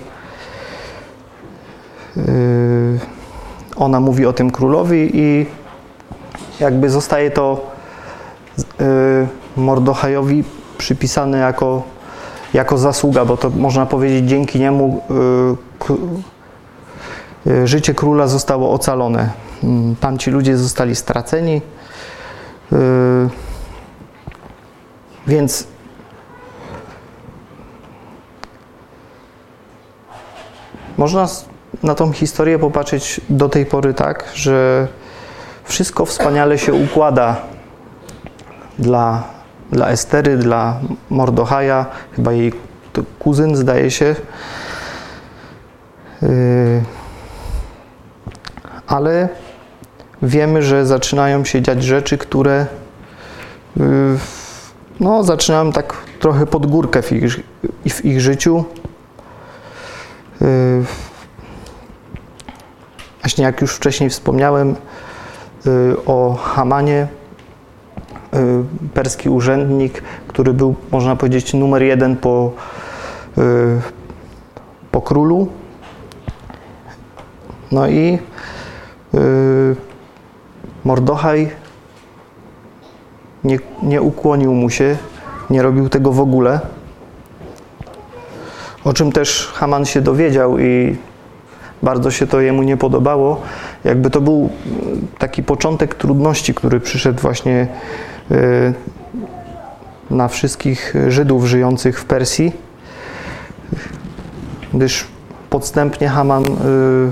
ona 3.76 4.00
mówi 4.00 4.26
o 4.26 4.34
tym 4.34 4.52
królowi 4.52 5.12
i 5.14 5.46
jakby 6.60 6.90
zostaje 6.90 7.32
to 7.32 7.72
Mordochajowi 9.58 10.44
przypisane 10.78 11.38
jako, 11.38 11.84
jako 12.54 12.78
zasługa, 12.78 13.26
bo 13.26 13.38
to 13.38 13.50
można 13.50 13.86
powiedzieć 13.86 14.30
dzięki 14.30 14.60
niemu 14.60 15.02
E, 17.48 17.68
życie 17.68 17.94
króla 17.94 18.28
zostało 18.28 18.74
ocalone. 18.74 19.30
Mm, 19.64 19.96
tamci 19.96 20.32
ludzie 20.32 20.58
zostali 20.58 20.96
straceni. 20.96 21.62
E, 22.72 22.78
więc 25.28 25.68
można 30.98 31.28
na 31.84 31.96
tą 31.96 32.12
historię 32.12 32.60
popatrzeć 32.60 33.22
do 33.30 33.50
tej 33.50 33.66
pory 33.66 33.94
tak, 33.94 34.26
że 34.34 34.88
wszystko 35.64 36.06
wspaniale 36.06 36.58
się 36.60 36.74
układa 36.74 37.36
dla, 38.80 39.24
dla 39.72 39.88
Estery, 39.88 40.38
dla 40.38 40.80
Mordochaja, 41.10 41.86
chyba 42.16 42.32
jej 42.32 42.54
kuzyn 43.20 43.56
zdaje 43.56 43.92
się. 43.92 44.16
Yy, 46.22 46.84
ale 48.88 49.30
wiemy, 50.22 50.64
że 50.64 50.86
zaczynają 50.86 51.46
się 51.46 51.62
dziać 51.62 51.84
rzeczy, 51.84 52.18
które 52.18 52.66
y, 53.78 53.84
no, 55.00 55.24
zaczynają 55.24 55.72
tak 55.72 55.94
trochę 56.20 56.46
pod 56.46 56.66
górkę 56.66 57.02
w 57.02 57.12
ich, 57.12 57.40
w 57.90 58.06
ich 58.06 58.22
życiu. 58.22 58.66
Y, 60.42 60.84
właśnie 63.22 63.44
jak 63.44 63.62
już 63.62 63.76
wcześniej 63.76 64.10
wspomniałem 64.10 64.76
o 66.06 66.36
Hamanie, 66.44 67.08
perski 68.94 69.30
urzędnik, 69.30 70.04
który 70.28 70.54
był, 70.54 70.76
można 70.92 71.16
powiedzieć, 71.16 71.54
numer 71.54 71.84
jeden 71.84 72.18
po, 72.18 72.52
po 74.92 75.02
królu. 75.02 75.48
No 77.72 77.88
i 77.88 78.20
Yy, 79.14 79.76
Mordochaj 80.84 81.50
nie, 83.44 83.60
nie 83.84 84.02
ukłonił 84.02 84.54
mu 84.54 84.70
się, 84.70 84.98
nie 85.50 85.62
robił 85.62 85.90
tego 85.90 86.12
w 86.12 86.20
ogóle. 86.20 86.60
O 88.84 88.94
czym 88.94 89.12
też 89.12 89.52
Haman 89.54 89.86
się 89.86 90.02
dowiedział 90.02 90.60
i 90.60 90.98
bardzo 91.84 92.12
się 92.12 92.28
to 92.28 92.42
jemu 92.42 92.64
nie 92.64 92.78
podobało. 92.78 93.42
Jakby 93.84 94.10
to 94.10 94.22
był 94.22 94.50
taki 95.18 95.44
początek 95.44 95.96
trudności, 95.96 96.54
który 96.54 96.80
przyszedł 96.80 97.22
właśnie 97.22 97.68
na 100.12 100.28
wszystkich 100.28 100.94
Żydów 101.08 101.46
żyjących 101.46 102.00
w 102.00 102.06
Persji, 102.06 102.54
gdyż 104.74 105.08
podstępnie 105.50 106.10
Haman 106.10 106.44
yy, 106.44 107.12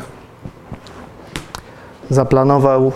zaplanował 2.09 2.91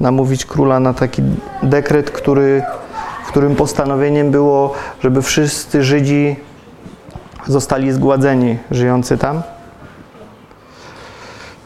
namówić 0.00 0.46
króla 0.46 0.80
na 0.80 0.94
taki 0.94 1.22
dekret, 1.62 2.10
który, 2.10 2.62
którym 3.28 3.56
postanowieniem 3.56 4.30
było, 4.30 4.74
żeby 5.00 5.22
wszyscy 5.22 5.82
Żydzi 5.82 6.36
zostali 7.46 7.92
zgładzeni 7.92 8.58
żyjący 8.70 9.18
tam. 9.18 9.42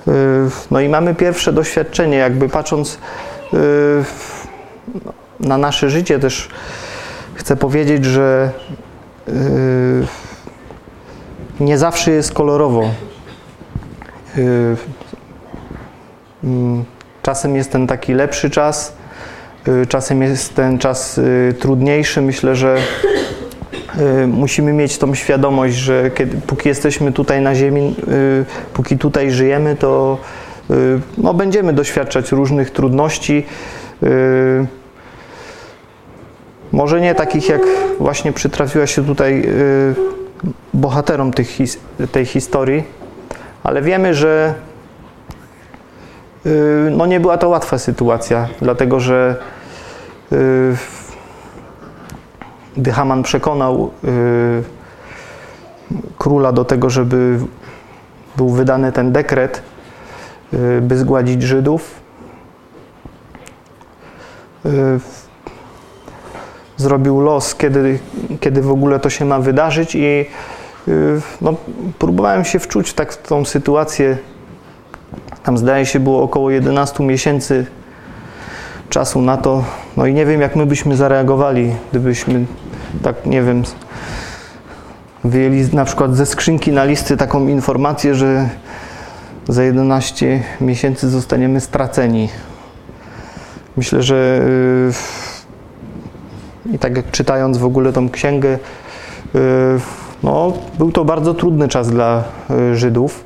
Yy, 0.07 0.15
no 0.71 0.81
i 0.81 0.89
mamy 0.89 1.15
pierwsze 1.15 1.53
doświadczenie, 1.53 2.17
jakby 2.17 2.49
patrząc 2.49 2.99
na 5.43 5.59
nasze 5.59 5.91
życie 5.91 6.19
też 6.19 6.49
chcę 7.35 7.57
powiedzieć, 7.57 8.05
że 8.05 8.51
yy, 9.29 9.35
nie 11.61 11.79
zawsze 11.79 12.11
jest 12.11 12.33
kolorowo. 12.33 12.91
Mm, 16.45 16.85
czasem 17.23 17.57
jest 17.57 17.73
ten 17.73 17.87
taki 17.87 18.15
lepszy 18.15 18.51
czas, 18.51 18.97
y, 19.69 19.87
czasem 19.87 20.23
jest 20.23 20.55
ten 20.55 20.79
czas 20.79 21.19
y, 21.19 21.55
trudniejszy. 21.59 22.23
Myślę, 22.23 22.57
że 22.57 22.77
y, 24.23 24.27
musimy 24.27 24.73
mieć 24.73 24.99
tą 24.99 25.15
świadomość, 25.15 25.75
że 25.75 26.11
kiedy, 26.11 26.37
póki 26.47 26.69
jesteśmy 26.69 27.13
tutaj 27.13 27.41
na 27.41 27.55
Ziemi, 27.55 27.97
póki 28.73 28.99
tutaj 28.99 29.31
żyjemy, 29.31 29.77
to 29.77 30.19
no, 31.19 31.35
będziemy 31.35 31.73
doświadczać 31.73 32.33
różnych 32.33 32.71
trudności. 32.71 33.47
Może 36.73 37.01
nie 37.01 37.15
takich, 37.15 37.49
jak 37.49 37.63
właśnie 37.99 38.33
przytrafiła 38.33 38.87
się 38.87 39.05
tutaj 39.05 39.49
bohaterom 40.75 41.33
tych, 41.33 41.49
tej 42.13 42.27
historii, 42.27 42.85
ale 43.63 43.83
wiemy, 43.83 44.15
że 44.15 44.55
Y, 46.47 46.93
no 46.97 47.07
nie 47.07 47.21
była 47.21 47.39
to 47.39 47.49
łatwa 47.49 47.79
sytuacja, 47.79 48.49
dlatego 48.61 49.01
że 49.01 49.37
y, 50.33 50.77
gdy 52.77 52.93
Haman 52.93 53.23
przekonał 53.23 53.91
y, 54.05 54.63
króla 56.19 56.53
do 56.53 56.65
tego, 56.65 56.91
żeby 56.91 57.39
był 58.37 58.49
wydany 58.51 58.93
ten 58.93 59.13
dekret, 59.13 59.63
by 60.81 60.97
zgładzić 60.97 61.43
Żydów, 61.43 62.01
zrobił 66.83 67.21
los, 67.21 67.55
kiedy, 67.55 67.99
kiedy 68.41 68.63
w 68.63 68.71
ogóle 68.71 69.01
to 69.01 69.11
się 69.11 69.25
ma 69.25 69.39
wydarzyć 69.39 69.95
i 69.95 70.27
no, 71.41 71.55
próbowałem 71.99 72.45
się 72.45 72.59
wczuć 72.59 72.95
tak 72.95 73.13
w 73.13 73.29
tą 73.29 73.45
sytuację 73.45 74.19
tam 75.43 75.59
zdaje 75.59 75.87
się 75.87 76.01
było 76.01 76.23
około 76.23 76.51
11 76.51 77.05
miesięcy 77.05 77.67
czasu 78.89 79.23
na 79.23 79.37
to. 79.37 79.65
No 79.97 80.07
i 80.07 80.15
nie 80.15 80.27
wiem, 80.27 80.41
jak 80.41 80.57
my 80.57 80.67
byśmy 80.67 80.97
zareagowali, 80.97 81.75
gdybyśmy 81.91 82.45
tak, 83.03 83.27
nie 83.27 83.43
wiem, 83.43 83.63
wyjęli 85.25 85.65
na 85.73 85.85
przykład 85.85 86.17
ze 86.17 86.27
skrzynki 86.27 86.73
na 86.73 86.85
listy 86.85 87.17
taką 87.17 87.49
informację, 87.49 88.15
że 88.15 88.49
za 89.49 89.63
11 89.63 90.43
miesięcy 90.61 91.09
zostaniemy 91.09 91.61
straceni. 91.61 92.29
Myślę, 93.77 94.03
że 94.03 94.41
yy, 94.87 94.93
i 96.73 96.79
tak 96.79 96.97
jak 96.97 97.11
czytając 97.11 97.59
w 97.59 97.65
ogóle 97.65 97.93
tą 97.93 98.11
księgę, 98.11 98.59
yy, 99.35 99.41
no, 100.23 100.53
był 100.79 100.93
to 100.93 101.05
bardzo 101.05 101.35
trudny 101.35 101.69
czas 101.69 101.91
dla 101.91 102.25
yy, 102.51 102.77
Żydów 102.77 103.25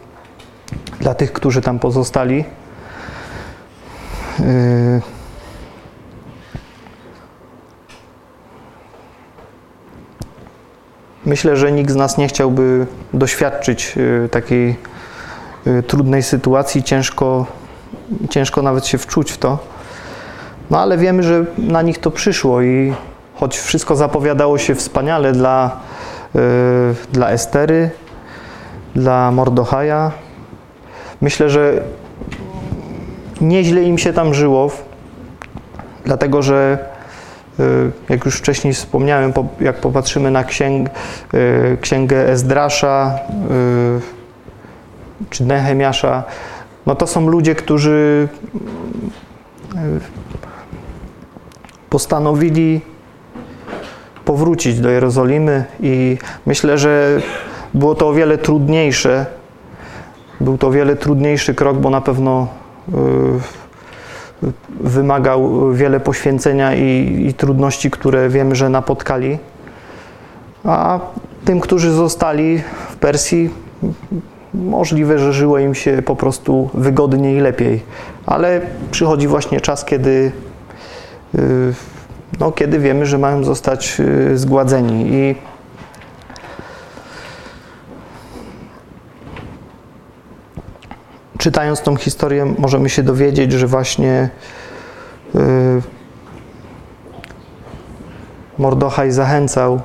dla 1.01 1.15
tych, 1.15 1.33
którzy 1.33 1.63
tam 1.63 1.79
pozostali. 1.79 2.45
Yy, 4.39 5.01
myślę, 11.27 11.57
że 11.57 11.73
nikt 11.73 11.91
z 11.91 11.97
nas 11.97 12.19
nie 12.19 12.29
chciałby 12.29 12.87
doświadczyć 13.15 13.95
y, 13.97 14.29
takiej 14.29 14.77
y, 15.67 15.83
trudnej 15.83 16.23
sytuacji, 16.23 16.83
ciężko, 16.83 17.47
ciężko 18.31 18.63
nawet 18.63 18.87
się 18.87 18.99
wczuć 18.99 19.33
w 19.33 19.39
to. 19.39 19.59
No 20.71 20.81
ale 20.81 20.99
wiemy, 20.99 21.23
że 21.23 21.45
na 21.59 21.83
nich 21.83 21.99
to 21.99 22.11
przyszło 22.11 22.63
i 22.63 22.95
choć 23.41 23.59
wszystko 23.59 23.97
zapowiadało 23.97 24.59
się 24.59 24.75
wspaniale 24.75 25.33
dla, 25.33 25.81
y, 26.37 26.39
dla 27.13 27.31
Estery, 27.31 27.91
dla 28.95 29.31
Mordochaja, 29.31 30.13
myślę, 31.21 31.51
że 31.51 31.83
nieźle 33.41 33.83
im 33.83 33.99
się 33.99 34.13
tam 34.13 34.35
żyło, 34.35 34.71
dlatego 36.05 36.43
że 36.43 36.79
y, 37.61 37.91
jak 38.09 38.25
już 38.25 38.39
wcześniej 38.39 38.75
wspomniałem, 38.75 39.33
jak 39.61 39.77
popatrzymy 39.77 40.31
na 40.31 40.45
księg, 40.45 40.91
y, 41.35 41.79
księgę 41.81 42.29
Ezdrasza 42.31 43.19
czy 45.31 45.45
Nehemiasza, 45.45 46.25
no 46.87 46.95
to 46.95 47.07
są 47.07 47.29
ludzie, 47.29 47.55
którzy 47.55 48.29
postanowili 51.91 52.81
powrócić 54.27 54.81
do 54.81 54.91
Jerozolimy 54.91 55.65
i 55.81 56.19
myślę, 56.47 56.79
że 56.79 57.21
było 57.75 57.95
to 57.95 58.09
o 58.09 58.13
wiele 58.13 58.39
trudniejsze. 58.39 59.27
Był 60.41 60.59
to 60.59 60.67
o 60.67 60.71
wiele 60.71 60.97
trudniejszy 60.97 61.55
krok, 61.55 61.79
bo 61.79 61.91
na 61.91 62.01
pewno 62.01 62.49
y, 62.89 62.93
wymagał 64.81 65.73
wiele 65.73 66.01
poświęcenia 66.01 66.75
i, 66.75 67.25
i 67.29 67.35
trudności, 67.35 67.91
które 67.91 68.29
wiemy, 68.29 68.55
że 68.55 68.69
napotkali. 68.69 69.39
A 70.65 71.01
tym, 71.45 71.61
którzy 71.61 71.93
zostali 71.93 72.63
w 72.91 72.97
Persji, 72.97 73.51
możliwe, 74.55 75.19
że 75.19 75.33
żyło 75.33 75.59
im 75.59 75.75
się 75.75 76.03
po 76.03 76.17
prostu 76.17 76.71
wygodniej 76.75 77.37
i 77.37 77.41
lepiej. 77.41 77.83
Ale 78.27 78.61
przychodzi 78.91 79.29
właśnie 79.29 79.61
czas, 79.61 79.85
kiedy 79.85 80.33
Y, 81.35 81.75
no, 82.41 82.53
kiedy 82.53 82.79
wiemy, 82.79 83.07
że 83.07 83.19
mają 83.19 83.45
zostać 83.45 84.01
y, 84.01 84.39
zgładzeni. 84.39 85.07
I 85.13 85.35
czytając 91.39 91.81
tą 91.81 91.97
historię, 91.97 92.55
możemy 92.59 92.89
się 92.89 93.03
dowiedzieć, 93.03 93.53
że 93.53 93.67
właśnie 93.67 94.31
y, 95.35 95.39
Mordochaj 98.59 99.11
zachęcał 99.11 99.81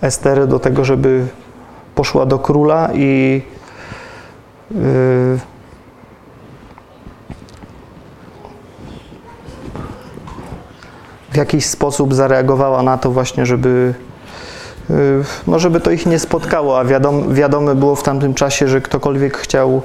Esterę 0.00 0.46
do 0.46 0.58
tego, 0.58 0.84
żeby 0.84 1.26
poszła 1.94 2.26
do 2.26 2.38
króla 2.38 2.88
i 2.94 3.42
w 11.32 11.36
jakiś 11.36 11.66
sposób 11.66 12.14
zareagowała 12.14 12.82
na 12.82 12.98
to 12.98 13.10
właśnie, 13.10 13.46
żeby 13.46 13.94
y, 14.90 14.94
no 15.46 15.58
żeby 15.58 15.80
to 15.80 15.90
ich 15.90 16.06
nie 16.06 16.18
spotkało, 16.18 16.78
a 16.78 16.84
wiadom, 16.84 17.34
wiadome 17.34 17.74
było 17.74 17.96
w 17.96 18.02
tamtym 18.02 18.34
czasie, 18.34 18.68
że 18.68 18.80
ktokolwiek 18.80 19.36
chciał 19.36 19.82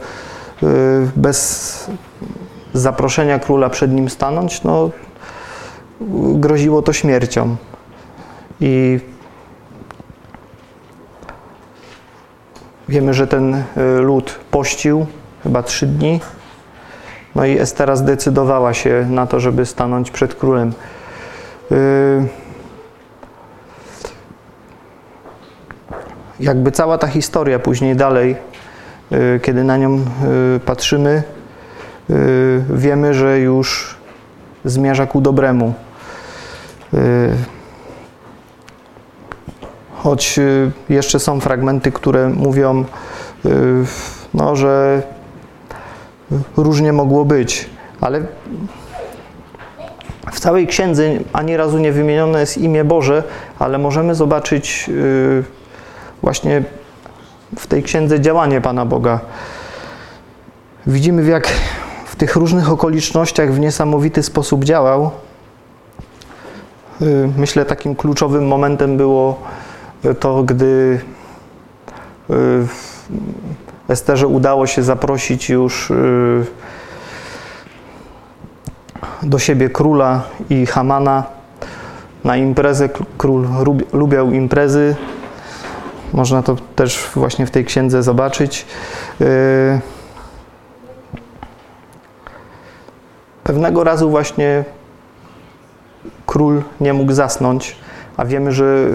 y, 0.63 0.67
bez 1.15 1.89
zaproszenia 2.73 3.39
króla 3.39 3.69
przed 3.69 3.91
nim 3.91 4.09
stanąć, 4.09 4.63
no 4.63 4.89
groziło 6.33 6.81
to 6.81 6.93
śmiercią. 6.93 7.55
I 8.61 8.99
wiemy, 12.89 13.13
że 13.13 13.27
ten 13.27 13.55
y, 13.55 13.63
lud 14.01 14.39
pościł 14.51 15.05
chyba 15.43 15.63
trzy 15.63 15.87
dni. 15.87 16.19
No 17.35 17.45
i 17.45 17.59
Estera 17.59 17.95
zdecydowała 17.95 18.73
się 18.73 19.07
na 19.09 19.27
to, 19.27 19.39
żeby 19.39 19.65
stanąć 19.65 20.11
przed 20.11 20.35
królem. 20.35 20.73
Y, 21.71 22.27
jakby 26.39 26.71
cała 26.71 26.97
ta 26.97 27.07
historia 27.07 27.59
później 27.59 27.95
dalej, 27.95 28.35
y, 29.11 29.39
kiedy 29.43 29.63
na 29.63 29.77
nią 29.77 29.95
y, 29.95 30.59
patrzymy, 30.59 31.23
wiemy, 32.69 33.13
że 33.13 33.39
już 33.39 33.97
zmierza 34.65 35.07
ku 35.07 35.21
dobremu. 35.21 35.73
Choć 39.95 40.39
jeszcze 40.89 41.19
są 41.19 41.39
fragmenty, 41.39 41.91
które 41.91 42.29
mówią, 42.29 42.85
no, 44.33 44.55
że 44.55 45.01
różnie 46.57 46.93
mogło 46.93 47.25
być, 47.25 47.69
ale 48.01 48.21
w 50.31 50.39
całej 50.39 50.67
księdze 50.67 51.03
ani 51.33 51.57
razu 51.57 51.77
nie 51.77 51.91
wymienione 51.91 52.39
jest 52.39 52.57
imię 52.57 52.83
Boże, 52.83 53.23
ale 53.59 53.77
możemy 53.77 54.15
zobaczyć 54.15 54.87
yy, 54.87 55.43
właśnie 56.21 56.63
w 57.57 57.67
tej 57.67 57.83
księdze 57.83 58.21
działanie 58.21 58.61
Pana 58.61 58.85
Boga. 58.85 59.19
Widzimy, 60.87 61.23
w 61.23 61.27
jak 61.27 61.47
w 62.05 62.15
tych 62.15 62.35
różnych 62.35 62.71
okolicznościach 62.71 63.53
w 63.53 63.59
niesamowity 63.59 64.23
sposób 64.23 64.63
działał. 64.63 65.11
Yy, 67.01 67.29
myślę, 67.37 67.65
takim 67.65 67.95
kluczowym 67.95 68.47
momentem 68.47 68.97
było 68.97 69.41
to, 70.19 70.43
gdy 70.43 70.99
Esterze 73.89 74.27
udało 74.27 74.67
się 74.67 74.83
zaprosić 74.83 75.49
już 75.49 75.93
do 79.23 79.39
siebie 79.39 79.69
króla 79.69 80.23
i 80.49 80.65
Hamana 80.65 81.23
na 82.23 82.37
imprezę. 82.37 82.89
Król 83.17 83.47
lubiał 83.93 84.31
imprezy. 84.31 84.95
Można 86.13 86.43
to 86.43 86.55
też 86.75 87.09
właśnie 87.15 87.45
w 87.45 87.51
tej 87.51 87.65
księdze 87.65 88.03
zobaczyć. 88.03 88.65
Yy, 89.19 89.27
pewnego 93.43 93.83
razu 93.83 94.09
właśnie 94.09 94.63
król 96.25 96.63
nie 96.81 96.93
mógł 96.93 97.13
zasnąć, 97.13 97.75
a 98.17 98.25
wiemy, 98.25 98.51
że 98.51 98.87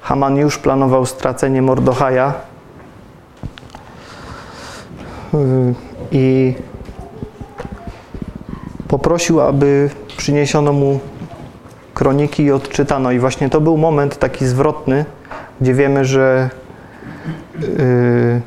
Haman 0.00 0.36
już 0.36 0.58
planował 0.58 1.06
stracenie 1.06 1.62
Mordochaja. 1.62 2.32
Yy, 5.32 5.74
I 6.12 6.54
poprosił, 8.88 9.40
aby 9.40 9.90
przyniesiono 10.16 10.72
mu 10.72 11.00
kroniki 11.94 12.42
i 12.42 12.52
odczytano. 12.52 13.12
I 13.12 13.18
właśnie 13.18 13.50
to 13.50 13.60
był 13.60 13.76
moment 13.76 14.18
taki 14.18 14.46
zwrotny, 14.46 15.04
gdzie 15.60 15.74
wiemy, 15.74 16.04
że 16.04 16.50
yy, 17.60 18.40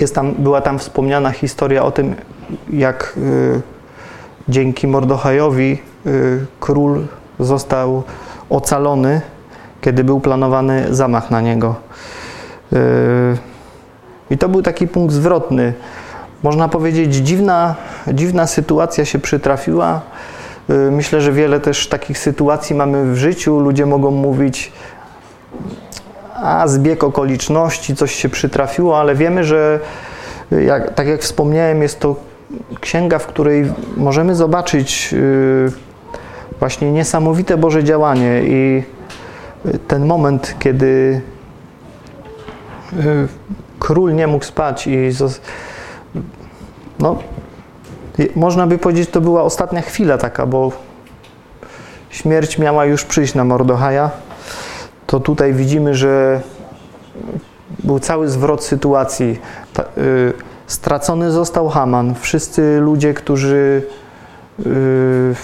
jest 0.00 0.14
tam, 0.14 0.34
była 0.38 0.60
tam 0.60 0.78
wspomniana 0.78 1.30
historia 1.30 1.84
o 1.84 1.90
tym, 1.90 2.14
jak 2.70 3.12
yy, 3.16 3.60
dzięki 4.48 4.86
Mordochajowi 4.86 5.78
yy, 6.04 6.46
król 6.60 7.06
został 7.40 8.02
ocalony, 8.50 9.20
kiedy 9.80 10.04
był 10.04 10.20
planowany 10.20 10.94
zamach 10.94 11.30
na 11.30 11.40
niego. 11.40 11.74
I 14.30 14.38
to 14.38 14.48
był 14.48 14.62
taki 14.62 14.88
punkt 14.88 15.14
zwrotny 15.14 15.72
można 16.42 16.68
powiedzieć, 16.68 17.14
dziwna, 17.14 17.74
dziwna 18.08 18.46
sytuacja 18.46 19.04
się 19.04 19.18
przytrafiła. 19.18 20.00
Y, 20.70 20.90
myślę, 20.90 21.20
że 21.20 21.32
wiele 21.32 21.60
też 21.60 21.88
takich 21.88 22.18
sytuacji 22.18 22.76
mamy 22.76 23.12
w 23.12 23.16
życiu. 23.16 23.60
Ludzie 23.60 23.86
mogą 23.86 24.10
mówić, 24.10 24.72
a 26.34 26.68
zbieg 26.68 27.04
okoliczności, 27.04 27.96
coś 27.96 28.14
się 28.14 28.28
przytrafiło, 28.28 29.00
ale 29.00 29.14
wiemy, 29.14 29.44
że 29.44 29.80
jak, 30.66 30.94
tak 30.94 31.06
jak 31.06 31.20
wspomniałem, 31.20 31.82
jest 31.82 32.00
to 32.00 32.16
księga, 32.80 33.18
w 33.18 33.26
której 33.26 33.72
możemy 33.96 34.34
zobaczyć 34.34 35.10
y, 35.12 35.72
właśnie 36.58 36.92
niesamowite 36.92 37.56
Boże 37.56 37.84
działanie 37.84 38.42
i 38.44 38.82
ten 39.88 40.06
moment, 40.06 40.54
kiedy 40.58 41.20
y, 42.92 43.28
król 43.78 44.14
nie 44.14 44.26
mógł 44.26 44.44
spać 44.44 44.86
i 44.86 45.10
no, 47.02 47.18
można 48.36 48.66
by 48.66 48.78
powiedzieć, 48.78 49.10
to 49.10 49.20
była 49.20 49.42
ostatnia 49.42 49.80
chwila 49.80 50.18
taka, 50.18 50.46
bo 50.46 50.72
śmierć 52.10 52.58
miała 52.58 52.84
już 52.84 53.04
przyjść 53.04 53.34
na 53.34 53.44
Mordochaja. 53.44 54.10
To 55.06 55.20
tutaj 55.20 55.54
widzimy, 55.54 55.94
że 55.94 56.40
był 57.84 57.98
cały 57.98 58.28
zwrot 58.28 58.64
sytuacji. 58.64 59.38
Ta, 59.72 59.82
y, 59.82 60.32
stracony 60.66 61.30
został 61.30 61.68
Haman. 61.68 62.14
Wszyscy 62.14 62.78
ludzie, 62.80 63.14
którzy, 63.14 63.82
y, 64.66 65.34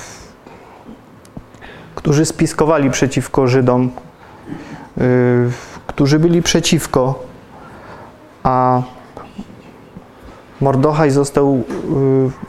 którzy 1.94 2.26
spiskowali 2.26 2.90
przeciwko 2.90 3.46
Żydom, 3.46 3.90
y, 4.98 5.50
którzy 5.86 6.18
byli 6.18 6.42
przeciwko, 6.42 7.22
a 8.42 8.82
Mordochaj 10.60 11.10
został 11.10 11.54
y, 11.56 11.60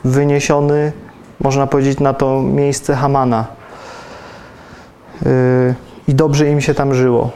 wyniesiony, 0.04 0.92
można 1.40 1.66
powiedzieć, 1.66 2.00
na 2.00 2.14
to 2.14 2.42
miejsce 2.42 2.94
Hamana. 2.94 3.46
Y, 5.26 5.74
I 6.08 6.14
dobrze 6.14 6.50
im 6.50 6.60
się 6.60 6.74
tam 6.74 6.94
żyło. 6.94 7.30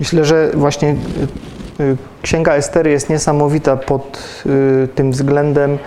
Myślę, 0.00 0.24
że 0.24 0.50
właśnie 0.54 0.96
Księga 2.22 2.54
Estery 2.54 2.90
jest 2.90 3.10
niesamowita 3.10 3.76
pod 3.76 4.22
tym 4.94 5.10
względem, 5.10 5.78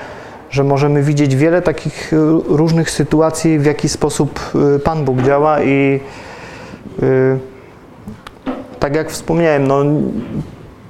że 0.49 0.63
możemy 0.63 1.03
widzieć 1.03 1.35
wiele 1.35 1.61
takich 1.61 2.11
różnych 2.47 2.91
sytuacji, 2.91 3.59
w 3.59 3.65
jaki 3.65 3.89
sposób 3.89 4.39
Pan 4.83 5.05
Bóg 5.05 5.21
działa 5.21 5.63
i 5.63 5.99
tak 8.83 8.95
jak 8.95 9.11
wspomniałem, 9.11 9.67
no, 9.67 9.83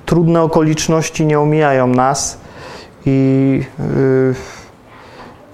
trudne 0.06 0.42
okoliczności 0.42 1.26
nie 1.26 1.40
omijają 1.40 1.88
nas 1.88 2.38
i 3.06 3.62
yy, 3.80 4.36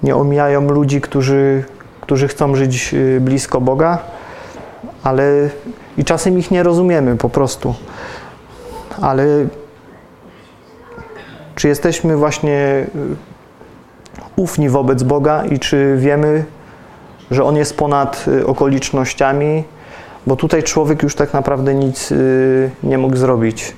nie 0.03 0.15
omijają 0.15 0.61
ludzi, 0.69 1.01
którzy, 1.01 1.63
którzy 2.01 2.27
chcą 2.27 2.55
żyć 2.55 2.93
y, 2.93 3.19
blisko 3.21 3.61
Boga, 3.61 3.97
ale 5.03 5.49
i 5.97 6.03
czasem 6.03 6.39
ich 6.39 6.51
nie 6.51 6.63
rozumiemy 6.63 7.17
po 7.17 7.29
prostu. 7.29 7.75
Ale 9.01 9.25
czy 11.55 11.67
jesteśmy 11.67 12.17
właśnie 12.17 12.87
y, 12.95 13.15
ufni 14.35 14.69
wobec 14.69 15.03
Boga 15.03 15.45
i 15.45 15.59
czy 15.59 15.95
wiemy, 15.97 16.45
że 17.31 17.43
On 17.43 17.55
jest 17.55 17.77
ponad 17.77 18.25
y, 18.27 18.47
okolicznościami, 18.47 19.63
bo 20.27 20.35
tutaj 20.35 20.63
człowiek 20.63 21.03
już 21.03 21.15
tak 21.15 21.33
naprawdę 21.33 21.75
nic 21.75 22.11
y, 22.11 22.71
nie 22.83 22.97
mógł 22.97 23.15
zrobić. 23.15 23.73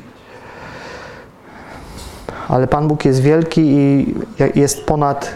Ale 2.48 2.68
Pan 2.68 2.88
Bóg 2.88 3.06
jest 3.06 3.22
wielki 3.22 3.62
i 3.62 4.16
jest 4.56 4.86
ponad, 4.86 5.32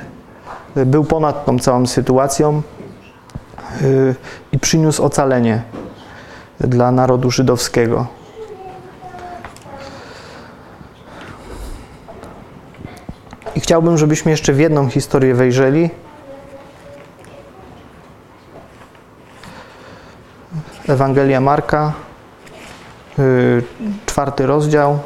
był 0.76 1.04
ponad 1.04 1.46
tą 1.46 1.60
całą 1.60 1.88
sytuacją 1.88 2.62
y, 3.82 4.16
i 4.52 4.60
przyniósł 4.60 5.04
ocalenie 5.04 5.62
dla 6.60 6.92
narodu 6.92 7.32
żydowskiego. 7.32 8.08
I 13.56 13.60
chciałbym, 13.60 13.98
żebyśmy 13.98 14.32
jeszcze 14.32 14.54
w 14.54 14.60
jedną 14.60 14.90
historię 14.90 15.34
wejrzeli. 15.34 15.90
Ewangelia 20.88 21.42
Marka, 21.42 21.94
yy, 23.18 23.64
czwarty 24.06 24.46
rozdział. 24.46 25.00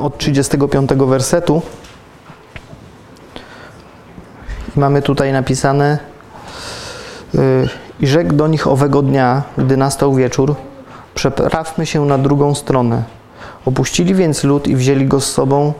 Od 0.00 0.18
35 0.18 0.90
wersetu. 1.06 1.62
Mamy 4.76 5.02
tutaj 5.02 5.32
napisane 5.32 5.98
Y, 5.98 6.13
I 8.00 8.06
rzekł 8.06 8.34
do 8.34 8.46
nich 8.46 8.66
owego 8.66 9.02
dnia, 9.02 9.42
gdy 9.58 9.76
nastał 9.76 10.14
wieczór, 10.14 10.54
przeprawmy 11.14 11.86
się 11.86 12.06
na 12.06 12.18
drugą 12.18 12.54
stronę. 12.54 13.02
Opuścili 13.64 14.14
więc 14.14 14.44
lud 14.44 14.68
i 14.68 14.76
wzięli 14.76 15.06
go 15.06 15.20
z 15.20 15.32
sobą 15.32 15.72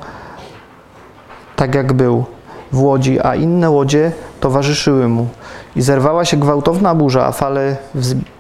tak 1.56 1.74
jak 1.74 1.92
był 1.92 2.24
w 2.72 2.82
łodzi, 2.82 3.20
a 3.20 3.34
inne 3.34 3.70
łodzie 3.70 4.12
towarzyszyły 4.40 5.08
mu. 5.08 5.28
I 5.76 5.82
zerwała 5.82 6.24
się 6.24 6.36
gwałtowna 6.36 6.94
burza, 6.94 7.26
a 7.26 7.32
fale 7.32 7.76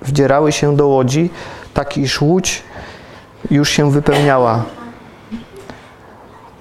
wdzierały 0.02 0.52
się 0.52 0.76
do 0.76 0.86
łodzi, 0.86 1.30
tak 1.74 1.98
iż 1.98 2.20
łódź 2.20 2.62
już 3.50 3.70
się 3.70 3.90
wypełniała. 3.90 4.62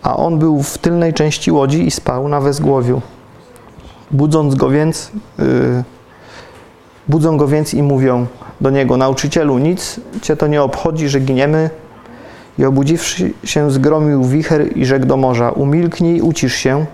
A 0.03 0.17
on 0.17 0.39
był 0.39 0.63
w 0.63 0.77
tylnej 0.77 1.13
części 1.13 1.51
łodzi 1.51 1.87
i 1.87 1.91
spał 1.91 2.27
na 2.27 2.41
wezgłowiu. 2.41 3.01
Budząc 4.11 4.55
go 4.55 4.69
więc, 4.69 5.11
yy, 5.39 5.83
Budzą 7.07 7.37
go 7.37 7.47
więc 7.47 7.73
i 7.73 7.83
mówią 7.83 8.25
do 8.61 8.69
niego: 8.69 8.97
Nauczycielu, 8.97 9.57
nic 9.57 9.99
cię 10.21 10.35
to 10.35 10.47
nie 10.47 10.63
obchodzi, 10.63 11.09
że 11.09 11.19
giniemy. 11.19 11.69
I 12.59 12.65
obudziwszy 12.65 13.33
się, 13.43 13.71
zgromił 13.71 14.23
wicher 14.23 14.77
i 14.77 14.85
rzekł 14.85 15.05
do 15.05 15.17
morza: 15.17 15.49
Umilknij, 15.49 16.21
ucisz 16.21 16.55
się. 16.55 16.85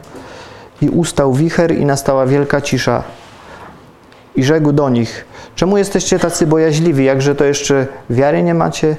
I 0.82 0.89
ustał 0.89 1.34
wicher, 1.34 1.76
i 1.76 1.86
nastała 1.86 2.26
wielka 2.26 2.62
cisza. 2.62 3.04
I 4.36 4.43
rzekł 4.43 4.72
do 4.72 4.89
nich: 4.89 5.26
Czemu 5.56 5.78
jesteście 5.78 6.19
tacy 6.19 6.48
bojaźliwi, 6.48 7.06
jakże 7.06 7.36
to 7.36 7.45
jeszcze 7.45 7.88
wiary 8.10 8.43
nie 8.43 8.54
macie? 8.54 8.95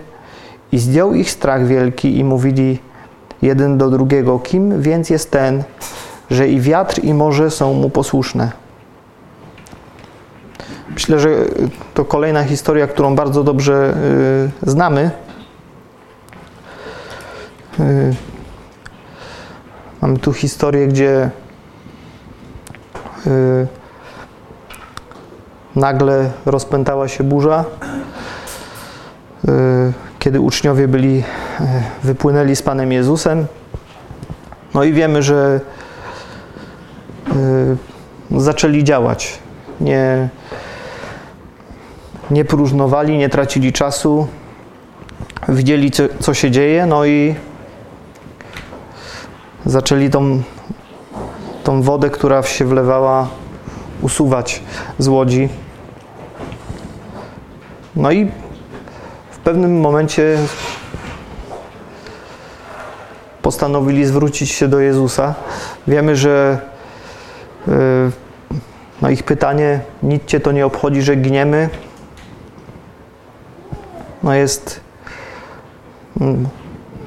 I 0.72 0.78
zdjął 0.78 1.14
ich 1.14 1.30
strach 1.30 1.66
wielki 1.66 2.18
i 2.18 2.24
mówili 2.24 2.78
jeden 3.42 3.78
do 3.78 3.90
drugiego: 3.90 4.38
Kim 4.38 4.82
więc 4.82 5.10
jest 5.10 5.30
ten, 5.30 5.62
że 6.30 6.48
i 6.48 6.60
wiatr, 6.60 7.04
i 7.04 7.14
morze 7.14 7.50
są 7.50 7.74
mu 7.74 7.90
posłuszne? 7.90 8.69
Myślę, 11.00 11.20
że 11.20 11.28
to 11.94 12.04
kolejna 12.04 12.44
historia, 12.44 12.86
którą 12.86 13.14
bardzo 13.14 13.44
dobrze 13.44 13.94
y, 14.66 14.70
znamy. 14.70 15.10
Y, 17.80 18.14
mamy 20.02 20.18
tu 20.18 20.32
historię, 20.32 20.88
gdzie 20.88 21.30
y, 23.26 23.66
nagle 25.76 26.30
rozpętała 26.46 27.08
się 27.08 27.24
burza, 27.24 27.64
kiedy 30.18 30.40
uczniowie 30.40 30.88
byli, 30.88 31.24
wypłynęli 32.02 32.56
z 32.56 32.62
Panem 32.62 32.92
Jezusem. 32.92 33.46
No 34.74 34.84
i 34.84 34.92
wiemy, 34.92 35.22
że 35.22 35.60
zaczęli 38.30 38.84
działać. 38.84 39.38
Nie, 39.80 40.28
nie 42.30 42.44
próżnowali, 42.44 43.18
nie 43.18 43.28
tracili 43.28 43.72
czasu, 43.72 44.26
widzieli, 45.48 45.90
co, 45.90 46.02
co 46.20 46.34
się 46.34 46.50
dzieje, 46.50 46.86
no 46.86 47.04
i 47.04 47.34
zaczęli 49.66 50.10
tą, 50.10 50.42
tą 51.64 51.82
wodę, 51.82 52.10
która 52.10 52.42
się 52.42 52.64
wlewała, 52.64 53.28
usuwać 54.02 54.62
z 54.98 55.08
łodzi. 55.08 55.48
No 57.96 58.10
i 58.10 58.30
w 59.30 59.38
pewnym 59.38 59.80
momencie 59.80 60.38
postanowili 63.42 64.06
zwrócić 64.06 64.50
się 64.50 64.68
do 64.68 64.80
Jezusa. 64.80 65.34
Wiemy, 65.86 66.16
że 66.16 66.58
yy, 67.66 67.74
no 69.02 69.10
ich 69.10 69.22
pytanie, 69.22 69.80
nic 70.02 70.24
cię 70.24 70.40
to 70.40 70.52
nie 70.52 70.66
obchodzi, 70.66 71.02
że 71.02 71.16
gniemy 71.16 71.68
no 74.30 74.34
jest 74.34 74.80
mm, 76.20 76.48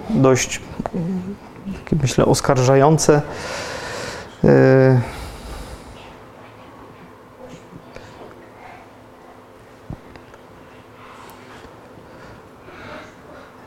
dość, 0.09 0.61
myślę, 2.01 2.25
oskarżające. 2.25 3.21
Y, 4.43 4.99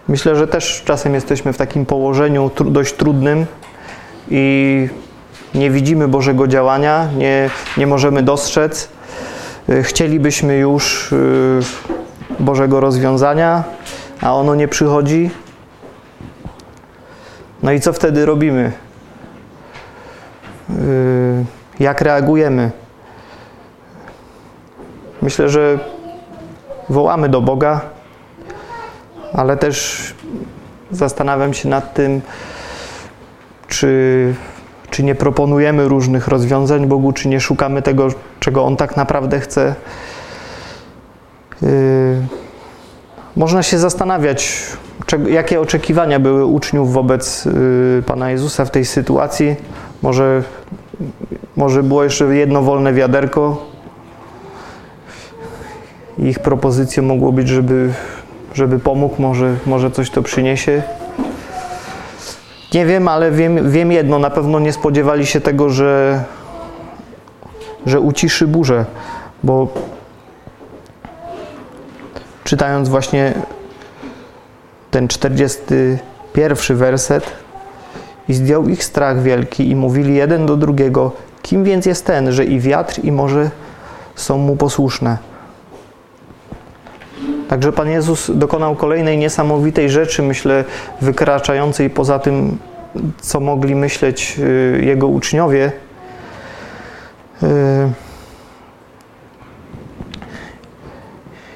myślę, 0.09 0.37
że 0.37 0.49
też 0.49 0.83
czasem 0.85 1.15
jesteśmy 1.15 1.53
w 1.53 1.57
takim 1.57 1.87
położeniu 1.87 2.51
dość 2.65 2.95
trudnym 2.95 3.47
i 4.31 4.89
nie 5.55 5.71
widzimy 5.71 6.09
Bożego 6.09 6.47
działania, 6.47 7.09
nie, 7.17 7.51
nie 7.77 7.87
możemy 7.87 8.23
dostrzec. 8.23 8.89
Y, 9.69 9.83
chcielibyśmy 9.83 10.59
już 10.59 11.13
y, 11.13 11.96
Bożego 12.41 12.81
rozwiązania, 12.81 13.65
a 14.21 14.35
ono 14.35 14.55
nie 14.55 14.69
przychodzi. 14.69 15.31
No 17.63 17.73
i 17.73 17.81
co 17.81 17.93
wtedy 17.93 18.27
robimy? 18.27 18.73
Yy, 20.69 20.77
jak 21.81 22.01
reagujemy? 22.01 22.71
Myślę, 25.23 25.49
że 25.49 25.79
wołamy 26.89 27.29
do 27.29 27.41
Boga, 27.41 27.81
ale 29.33 29.57
też 29.57 30.15
zastanawiam 30.91 31.55
się 31.55 31.69
nad 31.69 31.95
tym, 31.95 32.21
czy, 33.69 34.35
czy 34.91 35.03
nie 35.03 35.15
proponujemy 35.15 35.89
różnych 35.89 36.29
rozwiązań 36.29 36.87
Bogu, 36.87 37.13
czy 37.13 37.29
nie 37.29 37.41
szukamy 37.41 37.83
tego, 37.83 38.09
czego 38.41 38.65
On 38.65 38.77
tak 38.77 38.97
naprawdę 38.97 39.41
chce. 39.41 39.75
Yy, 41.63 41.69
można 43.37 43.63
się 43.63 43.79
zastanawiać, 43.79 44.63
jakie 45.29 45.61
oczekiwania 45.61 46.21
były 46.21 46.45
uczniów 46.45 46.93
wobec 46.93 47.45
yy, 47.45 48.03
Pana 48.07 48.31
Jezusa 48.31 48.65
w 48.65 48.71
tej 48.71 48.85
sytuacji. 48.85 49.57
Może, 50.03 50.43
może 51.57 51.83
było 51.83 52.05
jeszcze 52.05 52.25
jedno 52.25 52.63
wolne 52.63 52.93
wiaderko. 52.93 53.67
Ich 56.19 56.39
propozycją 56.39 57.03
mogło 57.03 57.33
być, 57.33 57.49
żeby, 57.49 57.93
żeby 58.55 58.79
pomógł, 58.79 59.23
może, 59.23 59.55
może 59.67 59.91
coś 59.91 60.11
to 60.11 60.23
przyniesie. 60.23 60.83
Nie 62.75 62.87
wiem, 62.87 63.09
ale 63.09 63.31
wiem, 63.31 63.71
wiem 63.71 63.93
jedno, 63.93 64.19
na 64.19 64.31
pewno 64.31 64.59
nie 64.59 64.73
spodziewali 64.73 65.27
się 65.27 65.41
tego, 65.41 65.71
że, 65.71 66.25
że 67.87 68.01
uciszy 68.01 68.47
burzę, 68.47 68.85
bo 69.43 69.69
czytając 72.47 72.89
właśnie 72.89 73.33
ten 74.91 75.09
41 75.09 76.77
werset 76.77 77.33
i 78.29 78.35
zdjął 78.35 78.69
ich 78.69 78.85
strach 78.85 79.23
wielki 79.23 79.71
i 79.71 79.77
mówili 79.77 80.15
jeden 80.15 80.47
do 80.47 80.57
drugiego, 80.57 81.13
kim 81.43 81.65
więc 81.65 81.87
jest 81.87 82.07
ten, 82.07 82.33
że 82.33 82.45
i 82.45 82.61
wiatr 82.61 83.01
i 83.05 83.13
morze 83.13 83.51
są 84.15 84.39
mu 84.39 84.57
posłuszne. 84.57 85.19
Także 87.49 87.73
Pan 87.73 87.89
Jezus 87.89 88.31
dokonał 88.35 88.77
kolejnej 88.77 89.19
niesamowitej 89.19 89.91
rzeczy, 89.91 90.23
myślę, 90.23 90.65
wykraczającej 91.01 91.91
poza 91.91 92.19
tym, 92.19 92.59
co 93.21 93.41
mogli 93.41 93.75
myśleć 93.75 94.37
y, 94.39 94.81
Jego 94.85 95.07
uczniowie. 95.07 95.73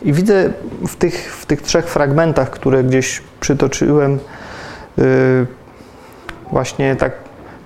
I 0.02 0.12
widzę 0.12 0.50
w 0.86 0.96
tych, 0.96 1.36
w 1.36 1.46
tych 1.46 1.62
trzech 1.62 1.88
fragmentach, 1.88 2.50
które 2.50 2.84
gdzieś 2.84 3.22
przytoczyłem, 3.40 4.18
y, 4.98 5.46
właśnie 6.50 6.96
tak, 6.96 7.12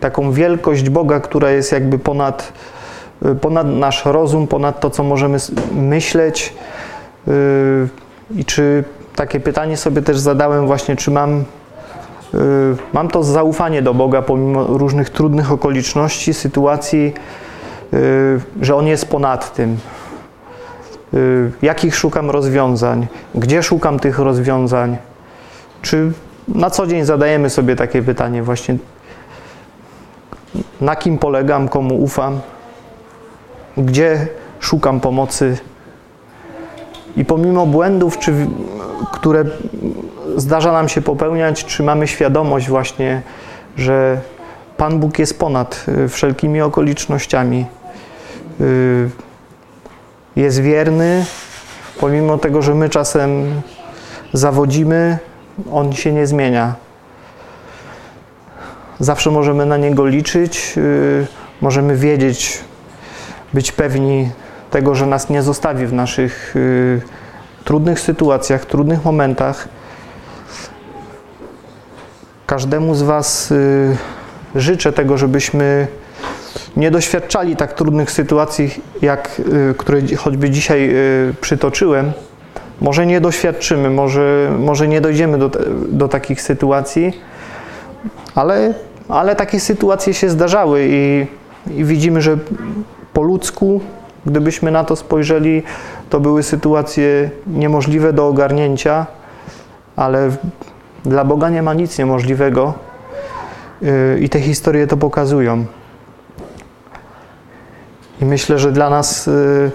taką 0.00 0.32
wielkość 0.32 0.90
Boga, 0.90 1.20
która 1.20 1.50
jest 1.50 1.72
jakby 1.72 1.98
ponad, 1.98 2.52
ponad 3.40 3.66
nasz 3.66 4.04
rozum, 4.04 4.46
ponad 4.46 4.80
to, 4.80 4.90
co 4.90 5.02
możemy 5.02 5.38
myśleć. 5.72 6.54
I 8.36 8.44
czy 8.44 8.84
takie 9.16 9.40
pytanie 9.40 9.76
sobie 9.76 10.02
też 10.02 10.18
zadałem 10.18 10.66
właśnie, 10.66 10.96
czy 10.96 11.10
mam, 11.10 11.40
y, 11.40 11.44
mam 12.92 13.08
to 13.08 13.22
zaufanie 13.22 13.82
do 13.82 13.94
Boga 13.94 14.22
pomimo 14.22 14.64
różnych 14.64 15.10
trudnych 15.10 15.52
okoliczności, 15.52 16.34
sytuacji, 16.34 17.14
y, 17.94 18.40
że 18.60 18.76
On 18.76 18.86
jest 18.86 19.08
ponad 19.08 19.54
tym. 19.54 19.76
Y, 21.14 21.52
jakich 21.62 21.96
szukam 21.96 22.30
rozwiązań? 22.30 23.06
Gdzie 23.34 23.62
szukam 23.62 23.98
tych 23.98 24.18
rozwiązań? 24.18 24.96
Czy 25.82 26.12
na 26.48 26.70
co 26.70 26.86
dzień 26.86 27.04
zadajemy 27.04 27.50
sobie 27.50 27.76
takie 27.76 28.02
pytanie 28.02 28.42
właśnie, 28.42 28.76
na 30.80 30.96
kim 30.96 31.18
polegam, 31.18 31.68
komu 31.68 32.02
ufam? 32.02 32.40
Gdzie 33.76 34.26
szukam 34.60 35.00
pomocy? 35.00 35.58
I 37.16 37.24
pomimo 37.24 37.66
błędów, 37.66 38.18
czy, 38.18 38.46
które 39.12 39.44
zdarza 40.36 40.72
nam 40.72 40.88
się 40.88 41.02
popełniać, 41.02 41.64
czy 41.64 41.82
mamy 41.82 42.08
świadomość 42.08 42.68
właśnie, 42.68 43.22
że 43.76 44.20
Pan 44.76 45.00
Bóg 45.00 45.18
jest 45.18 45.38
ponad 45.38 45.86
y, 45.88 46.08
wszelkimi 46.08 46.60
okolicznościami. 46.60 47.66
Y, 48.60 49.10
jest 50.36 50.60
wierny, 50.60 51.24
pomimo 52.00 52.38
tego, 52.38 52.62
że 52.62 52.74
my 52.74 52.88
czasem 52.88 53.62
zawodzimy, 54.32 55.18
On 55.72 55.92
się 55.92 56.12
nie 56.12 56.26
zmienia. 56.26 56.74
Zawsze 59.00 59.30
możemy 59.30 59.66
na 59.66 59.76
Niego 59.76 60.06
liczyć, 60.06 60.74
y, 60.76 61.26
możemy 61.60 61.96
wiedzieć, 61.96 62.58
być 63.54 63.72
pewni 63.72 64.30
tego, 64.70 64.94
że 64.94 65.06
nas 65.06 65.30
nie 65.30 65.42
zostawi 65.42 65.86
w 65.86 65.92
naszych 65.92 66.56
y, 66.56 67.02
trudnych 67.64 68.00
sytuacjach, 68.00 68.64
trudnych 68.64 69.04
momentach. 69.04 69.68
Każdemu 72.46 72.94
z 72.94 73.02
Was 73.02 73.50
y, 73.50 73.96
życzę 74.54 74.92
tego, 74.92 75.18
żebyśmy 75.18 75.86
nie 76.76 76.90
doświadczali 76.90 77.56
tak 77.56 77.72
trudnych 77.72 78.10
sytuacji, 78.10 78.82
jak 79.02 79.40
y, 79.70 79.74
które 79.78 80.00
choćby 80.16 80.50
dzisiaj 80.50 80.90
y, 80.90 81.34
przytoczyłem. 81.40 82.12
Może 82.80 83.06
nie 83.06 83.20
doświadczymy, 83.20 83.90
może, 83.90 84.52
może 84.58 84.88
nie 84.88 85.00
dojdziemy 85.00 85.38
do, 85.38 85.50
do 85.88 86.08
takich 86.08 86.42
sytuacji, 86.42 87.20
ale, 88.34 88.74
ale 89.08 89.36
takie 89.36 89.60
sytuacje 89.60 90.14
się 90.14 90.30
zdarzały 90.30 90.86
i, 90.88 91.26
i 91.70 91.84
widzimy, 91.84 92.22
że 92.22 92.38
po 93.12 93.22
ludzku 93.22 93.80
Gdybyśmy 94.26 94.70
na 94.70 94.84
to 94.84 94.96
spojrzeli, 94.96 95.62
to 96.10 96.20
były 96.20 96.42
sytuacje 96.42 97.30
niemożliwe 97.46 98.12
do 98.12 98.28
ogarnięcia, 98.28 99.06
ale 99.96 100.30
dla 101.04 101.24
Boga 101.24 101.50
nie 101.50 101.62
ma 101.62 101.74
nic 101.74 101.98
niemożliwego 101.98 102.74
y, 103.82 104.18
i 104.20 104.28
te 104.28 104.40
historie 104.40 104.86
to 104.86 104.96
pokazują. 104.96 105.64
I 108.20 108.24
myślę, 108.24 108.58
że 108.58 108.72
dla 108.72 108.90
nas 108.90 109.28
y, 109.28 109.70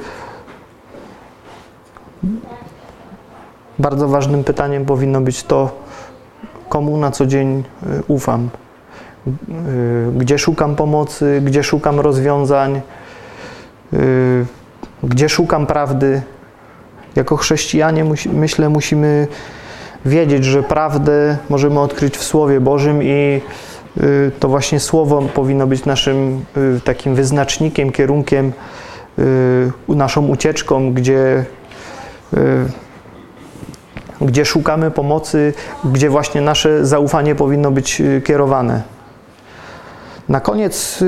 bardzo 3.80 4.08
ważnym 4.08 4.44
pytaniem 4.44 4.86
powinno 4.86 5.22
być 5.22 5.44
to, 5.44 5.72
komu 6.70 6.98
na 6.98 7.12
co 7.12 7.26
dzień 7.26 7.64
y, 7.84 8.04
ufam, 8.08 8.50
gdzie 10.18 10.38
szukam 10.38 10.76
pomocy, 10.76 11.42
gdzie 11.46 11.64
szukam 11.64 12.00
rozwiązań 12.00 12.82
Y, 13.94 14.46
gdzie 15.04 15.30
szukam 15.30 15.66
prawdy. 15.66 16.22
Jako 17.16 17.38
chrześcijanie, 17.38 18.06
myślę, 18.34 18.70
musimy 18.70 19.28
wiedzieć, 20.06 20.46
że 20.46 20.64
prawdę 20.64 21.38
możemy 21.50 21.80
odkryć 21.80 22.18
w 22.18 22.24
Słowie 22.24 22.60
Bożym 22.60 23.04
i 23.04 23.08
y, 23.08 23.42
to 24.40 24.48
właśnie 24.48 24.80
Słowo 24.80 25.22
powinno 25.22 25.68
być 25.68 25.86
naszym 25.86 26.46
y, 26.78 26.82
takim 26.84 27.16
wyznacznikiem, 27.16 27.92
kierunkiem, 27.92 28.54
naszą 29.88 30.28
ucieczką, 30.28 30.94
gdzie, 30.94 31.46
gdzie 34.22 34.46
szukamy 34.46 34.92
pomocy, 34.92 35.54
gdzie 35.84 36.10
właśnie 36.10 36.42
nasze 36.42 36.86
zaufanie 36.86 37.36
powinno 37.36 37.72
być 37.72 38.02
kierowane. 38.24 38.82
Na 40.30 40.40
koniec 40.40 41.04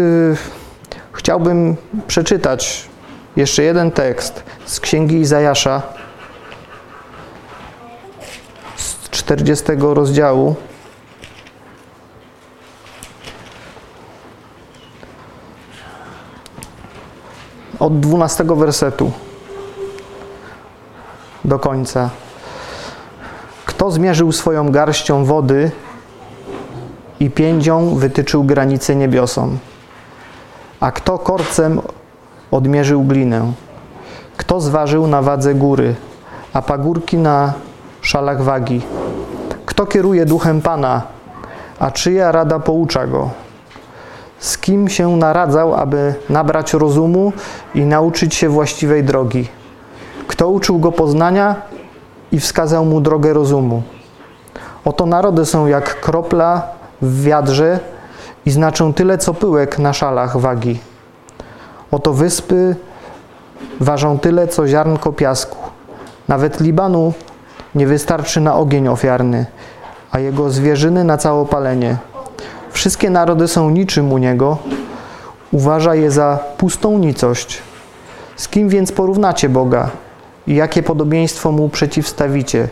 Chciałbym 1.13 1.75
przeczytać 2.08 2.89
jeszcze 3.36 3.63
jeden 3.63 3.91
tekst 3.91 4.43
z 4.65 4.80
Księgi 4.80 5.15
Izajasza 5.15 5.82
z 8.75 9.10
40 9.10 9.65
rozdziału. 9.80 10.56
Od 17.82 18.00
12 18.00 18.44
wersetu 18.44 19.12
do 21.46 21.60
końca. 21.60 22.10
Kto 23.65 23.92
zmierzył 23.92 24.32
swoją 24.32 24.71
garścią 24.71 25.25
wody 25.25 25.71
i 27.19 27.29
piędzią 27.29 27.96
wytyczył 27.96 28.44
granice 28.44 28.96
niebiosom? 28.96 29.58
A 30.79 30.92
kto 30.92 31.19
korcem 31.19 31.82
odmierzył 32.52 33.04
glinę? 33.04 33.52
Kto 34.38 34.62
zważył 34.62 35.08
na 35.08 35.21
wadze 35.21 35.56
góry, 35.56 35.96
a 36.54 36.62
pagórki 36.62 37.17
na 37.17 37.54
szalach 38.02 38.44
wagi? 38.44 38.82
Kto 39.65 39.86
kieruje 39.86 40.25
duchem 40.25 40.62
Pana, 40.62 41.02
a 41.79 41.92
czyja 41.92 42.32
rada 42.32 42.60
poucza 42.60 43.08
go? 43.08 43.29
Z 44.42 44.58
kim 44.58 44.89
się 44.89 45.17
naradzał, 45.17 45.75
aby 45.75 46.13
nabrać 46.29 46.73
rozumu 46.73 47.33
i 47.75 47.81
nauczyć 47.81 48.35
się 48.35 48.50
właściwej 48.50 49.04
drogi? 49.04 49.48
Kto 50.27 50.50
uczył 50.50 50.79
go 50.79 50.92
poznania 50.92 51.56
i 52.31 52.39
wskazał 52.39 52.85
mu 52.85 53.02
drogę 53.02 53.33
rozumu? 53.33 53.83
Oto 54.85 55.06
narody 55.06 55.46
są 55.46 55.67
jak 55.67 56.02
kropla 56.02 56.67
w 57.02 57.23
wiadrze, 57.23 57.79
i 58.46 58.52
znaczą 58.52 58.94
tyle 58.94 59.17
co 59.17 59.33
pyłek 59.33 59.79
na 59.79 59.94
szalach 59.94 60.37
wagi. 60.37 60.79
Oto 61.92 62.13
wyspy 62.13 62.75
ważą 63.79 64.19
tyle 64.19 64.48
co 64.48 64.67
ziarnko 64.67 65.13
piasku. 65.13 65.58
Nawet 66.27 66.60
Libanu 66.60 67.13
nie 67.75 67.87
wystarczy 67.87 68.42
na 68.42 68.56
ogień 68.56 68.87
ofiarny, 68.87 69.46
a 70.12 70.19
jego 70.19 70.50
zwierzyny 70.50 71.04
na 71.04 71.17
całopalenie. 71.17 71.98
Wszystkie 72.72 73.10
narody 73.10 73.48
są 73.48 73.69
niczym 73.69 74.12
u 74.12 74.17
Niego, 74.17 74.58
uważa 75.52 75.96
je 75.96 76.12
za 76.12 76.40
pustą 76.58 76.98
nicość. 76.98 77.62
Z 78.36 78.48
kim 78.48 78.69
więc 78.69 78.92
porównacie 78.92 79.50
Boga 79.50 79.90
i 80.48 80.56
jakie 80.56 80.84
podobieństwo 80.84 81.52
Mu 81.52 81.69
przeciwstawicie? 81.69 82.67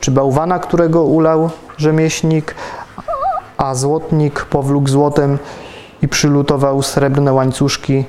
Czy 0.00 0.10
bałwana, 0.10 0.58
którego 0.58 1.04
ulał 1.04 1.50
rzemieślnik, 1.76 2.54
a 3.56 3.74
złotnik 3.74 4.44
powlókł 4.44 4.88
złotem 4.88 5.38
i 6.02 6.08
przylutował 6.08 6.82
srebrne 6.82 7.32
łańcuszki? 7.32 8.04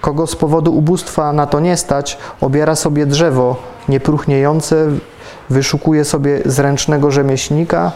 Kogo 0.00 0.26
z 0.26 0.36
powodu 0.36 0.76
ubóstwa 0.76 1.32
na 1.32 1.46
to 1.46 1.60
nie 1.60 1.76
stać, 1.76 2.18
obiera 2.40 2.76
sobie 2.76 3.06
drzewo 3.06 3.56
niepruchniejące, 3.88 4.86
wyszukuje 5.50 6.04
sobie 6.04 6.42
zręcznego 6.44 7.10
rzemieślnika, 7.10 7.92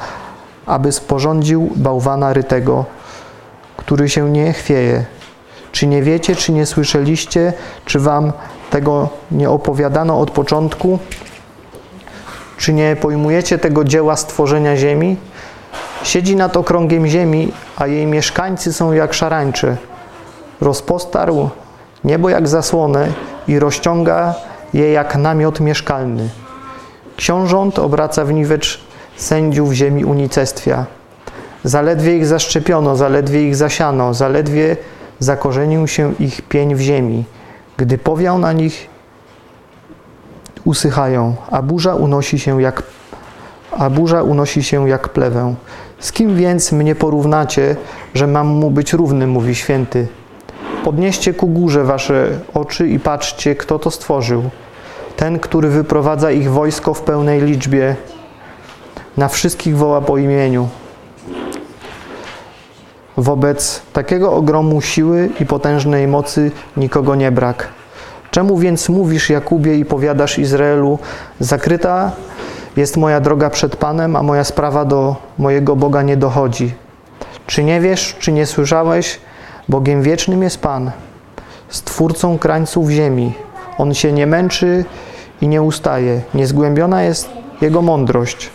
aby 0.67 0.93
sporządził 0.93 1.71
bałwana 1.77 2.33
rytego, 2.33 2.85
który 3.77 4.09
się 4.09 4.31
nie 4.31 4.53
chwieje. 4.53 5.05
Czy 5.73 5.87
nie 5.87 6.03
wiecie, 6.03 6.37
czy 6.37 6.53
nie 6.53 6.67
słyszeliście, 6.67 7.53
czy 7.85 8.01
wam 8.01 8.33
tego 8.71 9.09
nie 9.31 9.51
opowiadano 9.51 10.21
od 10.21 10.31
początku? 10.31 10.99
Czy 12.59 12.73
nie 12.73 12.97
pojmujecie 12.97 13.59
tego 13.59 13.85
dzieła 13.85 14.17
stworzenia 14.17 14.77
ziemi? 14.77 15.17
Siedzi 16.03 16.37
nad 16.37 16.57
okrągiem 16.57 17.07
ziemi, 17.07 17.53
a 17.77 17.87
jej 17.87 18.07
mieszkańcy 18.07 18.73
są 18.73 18.93
jak 18.93 19.15
szarańcze. 19.15 19.77
Rozpostarł 20.61 21.51
niebo 22.05 22.29
jak 22.29 22.49
zasłonę 22.49 23.09
i 23.49 23.59
rozciąga 23.59 24.35
je 24.75 24.93
jak 24.93 25.17
namiot 25.17 25.61
mieszkalny. 25.61 26.29
Książąt 27.17 27.79
obraca 27.79 28.25
w 28.25 28.33
niwecz 28.33 28.84
sędziów 29.17 29.73
ziemi 29.73 30.05
unicestwia. 30.05 30.87
Zaledwie 31.65 32.17
ich 32.17 32.27
zaszczepiono, 32.27 32.97
zaledwie 32.97 33.49
ich 33.49 33.57
zasiano, 33.57 34.15
zaledwie 34.15 34.77
zakorzenił 35.19 35.87
się 35.87 36.15
ich 36.21 36.43
pień 36.43 36.75
w 36.75 36.81
ziemi. 36.81 37.25
Gdy 37.77 37.99
powiał 37.99 38.39
na 38.39 38.53
nich, 38.53 38.89
usychają, 40.65 41.35
a 41.51 41.63
burza 41.63 41.95
unosi 41.95 42.39
się 42.39 42.63
jak, 42.63 42.83
a 43.79 43.91
burza 43.91 44.23
unosi 44.23 44.63
się 44.63 44.89
jak 44.89 45.09
plewę. 45.09 45.55
Z 45.99 46.13
kim 46.13 46.37
więc 46.37 46.73
mnie 46.73 46.95
porównacie, 46.95 47.77
że 48.15 48.27
mam 48.27 48.47
mu 48.47 48.71
być 48.71 48.93
równy, 48.93 49.27
mówi 49.27 49.55
święty. 49.55 50.09
Podnieście 50.85 51.35
ku 51.35 51.47
górze 51.49 51.85
wasze 51.85 52.29
oczy 52.55 52.89
i 52.89 53.01
patrzcie, 53.01 53.57
kto 53.57 53.79
to 53.79 53.91
stworzył. 53.91 54.43
Ten, 55.17 55.39
który 55.39 55.69
wyprowadza 55.69 56.31
ich 56.31 56.51
wojsko 56.51 56.95
w 56.95 57.03
pełnej 57.03 57.41
liczbie, 57.41 57.97
na 59.17 59.29
wszystkich 59.29 59.77
woła 59.77 60.01
po 60.01 60.19
imieniu. 60.19 60.69
Wobec 63.17 63.83
takiego 63.93 64.33
ogromu 64.33 64.81
siły 64.81 65.31
i 65.41 65.47
potężnej 65.47 66.09
mocy 66.09 66.51
nikogo 66.77 67.15
nie 67.15 67.33
brak. 67.33 67.69
Czemu 68.31 68.59
więc 68.59 68.89
mówisz, 68.89 69.31
Jakubie, 69.31 69.79
i 69.79 69.85
powiadasz 69.85 70.39
Izraelu, 70.39 70.99
zakryta 71.41 72.13
jest 72.77 72.97
moja 72.97 73.21
droga 73.21 73.51
przed 73.51 73.77
Panem, 73.77 74.17
a 74.17 74.23
moja 74.23 74.45
sprawa 74.45 74.85
do 74.85 75.17
mojego 75.39 75.77
Boga 75.77 76.03
nie 76.03 76.17
dochodzi? 76.17 76.75
Czy 77.47 77.65
nie 77.65 77.81
wiesz, 77.81 78.17
czy 78.19 78.33
nie 78.33 78.47
słyszałeś? 78.47 79.21
Bogiem 79.69 80.03
wiecznym 80.03 80.43
jest 80.43 80.59
Pan, 80.59 80.91
stwórcą 81.69 82.39
krańców 82.39 82.91
ziemi. 82.91 83.33
On 83.79 83.95
się 83.95 84.13
nie 84.13 84.27
męczy 84.27 84.85
i 85.41 85.49
nie 85.49 85.63
ustaje. 85.63 86.21
Niezgłębiona 86.35 87.03
jest 87.03 87.29
Jego 87.61 87.83
mądrość. 87.83 88.51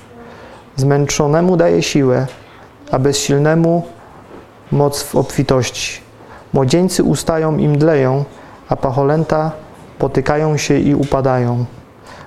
Zmęczonemu 0.79 1.57
daje 1.57 1.83
siłę, 1.83 2.27
a 2.91 2.99
bezsilnemu 2.99 3.83
moc 4.71 5.03
w 5.03 5.15
obfitości. 5.15 6.01
Młodzieńcy 6.53 7.03
ustają 7.03 7.57
i 7.57 7.67
mdleją, 7.67 8.23
a 8.69 8.75
pacholęta 8.75 9.51
potykają 9.97 10.57
się 10.57 10.79
i 10.79 10.95
upadają. 10.95 11.65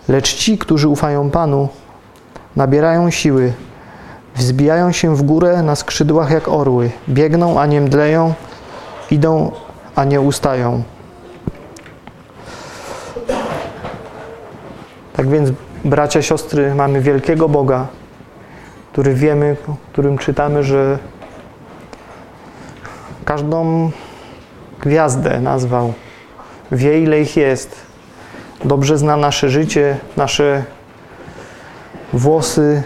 Lecz 0.08 0.34
ci, 0.34 0.58
którzy 0.58 0.88
ufają 0.88 1.30
Panu, 1.30 1.68
nabierają 2.56 3.10
siły, 3.10 3.52
wzbijają 4.36 4.92
się 4.92 5.16
w 5.16 5.22
górę 5.22 5.62
na 5.62 5.76
skrzydłach 5.76 6.30
jak 6.30 6.48
orły, 6.48 6.90
biegną, 7.08 7.60
a 7.60 7.66
nie 7.66 7.80
mdleją, 7.80 8.34
idą, 9.10 9.52
a 9.94 10.04
nie 10.04 10.20
ustają. 10.20 10.82
Tak 15.12 15.28
więc, 15.28 15.50
bracia, 15.84 16.22
siostry, 16.22 16.74
mamy 16.74 17.00
wielkiego 17.00 17.48
Boga, 17.48 17.86
który 18.92 19.14
wiemy, 19.14 19.56
którym 19.92 20.18
czytamy, 20.18 20.64
że 20.64 20.98
każdą 23.24 23.90
gwiazdę 24.80 25.40
nazwał, 25.40 25.92
wie 26.72 27.00
ile 27.02 27.20
ich 27.20 27.36
jest, 27.36 27.76
dobrze 28.64 28.98
zna 28.98 29.16
nasze 29.16 29.48
życie, 29.48 29.96
nasze 30.16 30.64
włosy 32.12 32.82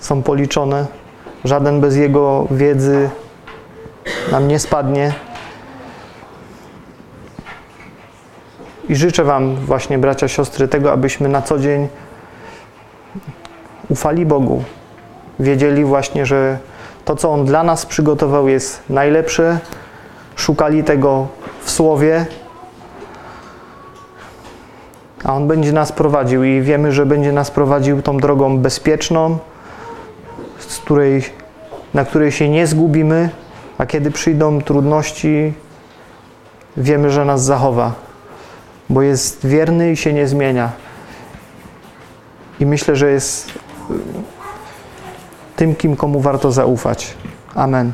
są 0.00 0.22
policzone, 0.22 0.86
żaden 1.44 1.80
bez 1.80 1.96
Jego 1.96 2.46
wiedzy 2.50 3.10
nam 4.32 4.48
nie 4.48 4.58
spadnie. 4.58 5.12
I 8.88 8.96
życzę 8.96 9.24
Wam 9.24 9.56
właśnie, 9.56 9.98
bracia, 9.98 10.28
siostry, 10.28 10.68
tego, 10.68 10.92
abyśmy 10.92 11.28
na 11.28 11.42
co 11.42 11.58
dzień 11.58 11.88
ufali 13.88 14.26
Bogu. 14.26 14.64
Wiedzieli 15.40 15.84
właśnie, 15.84 16.26
że 16.26 16.58
to, 17.04 17.16
co 17.16 17.30
On 17.30 17.44
dla 17.44 17.62
nas 17.62 17.86
przygotował, 17.86 18.48
jest 18.48 18.82
najlepsze. 18.90 19.58
Szukali 20.36 20.84
tego 20.84 21.28
w 21.62 21.70
Słowie, 21.70 22.26
a 25.24 25.34
On 25.34 25.48
będzie 25.48 25.72
nas 25.72 25.92
prowadził 25.92 26.44
i 26.44 26.60
wiemy, 26.60 26.92
że 26.92 27.06
będzie 27.06 27.32
nas 27.32 27.50
prowadził 27.50 28.02
tą 28.02 28.16
drogą 28.16 28.58
bezpieczną, 28.58 29.38
z 30.58 30.78
której, 30.78 31.24
na 31.94 32.04
której 32.04 32.32
się 32.32 32.48
nie 32.48 32.66
zgubimy, 32.66 33.30
a 33.78 33.86
kiedy 33.86 34.10
przyjdą 34.10 34.60
trudności, 34.60 35.52
wiemy, 36.76 37.10
że 37.10 37.24
nas 37.24 37.44
zachowa 37.44 38.10
bo 38.90 39.02
jest 39.02 39.46
wierny 39.46 39.92
i 39.92 39.96
się 39.96 40.12
nie 40.12 40.28
zmienia. 40.28 40.72
I 42.60 42.66
myślę, 42.66 42.96
że 42.96 43.10
jest 43.10 43.52
tym, 45.60 45.74
kim 45.74 45.96
komu 45.96 46.20
warto 46.20 46.52
zaufać. 46.52 47.14
Amen. 47.54 47.92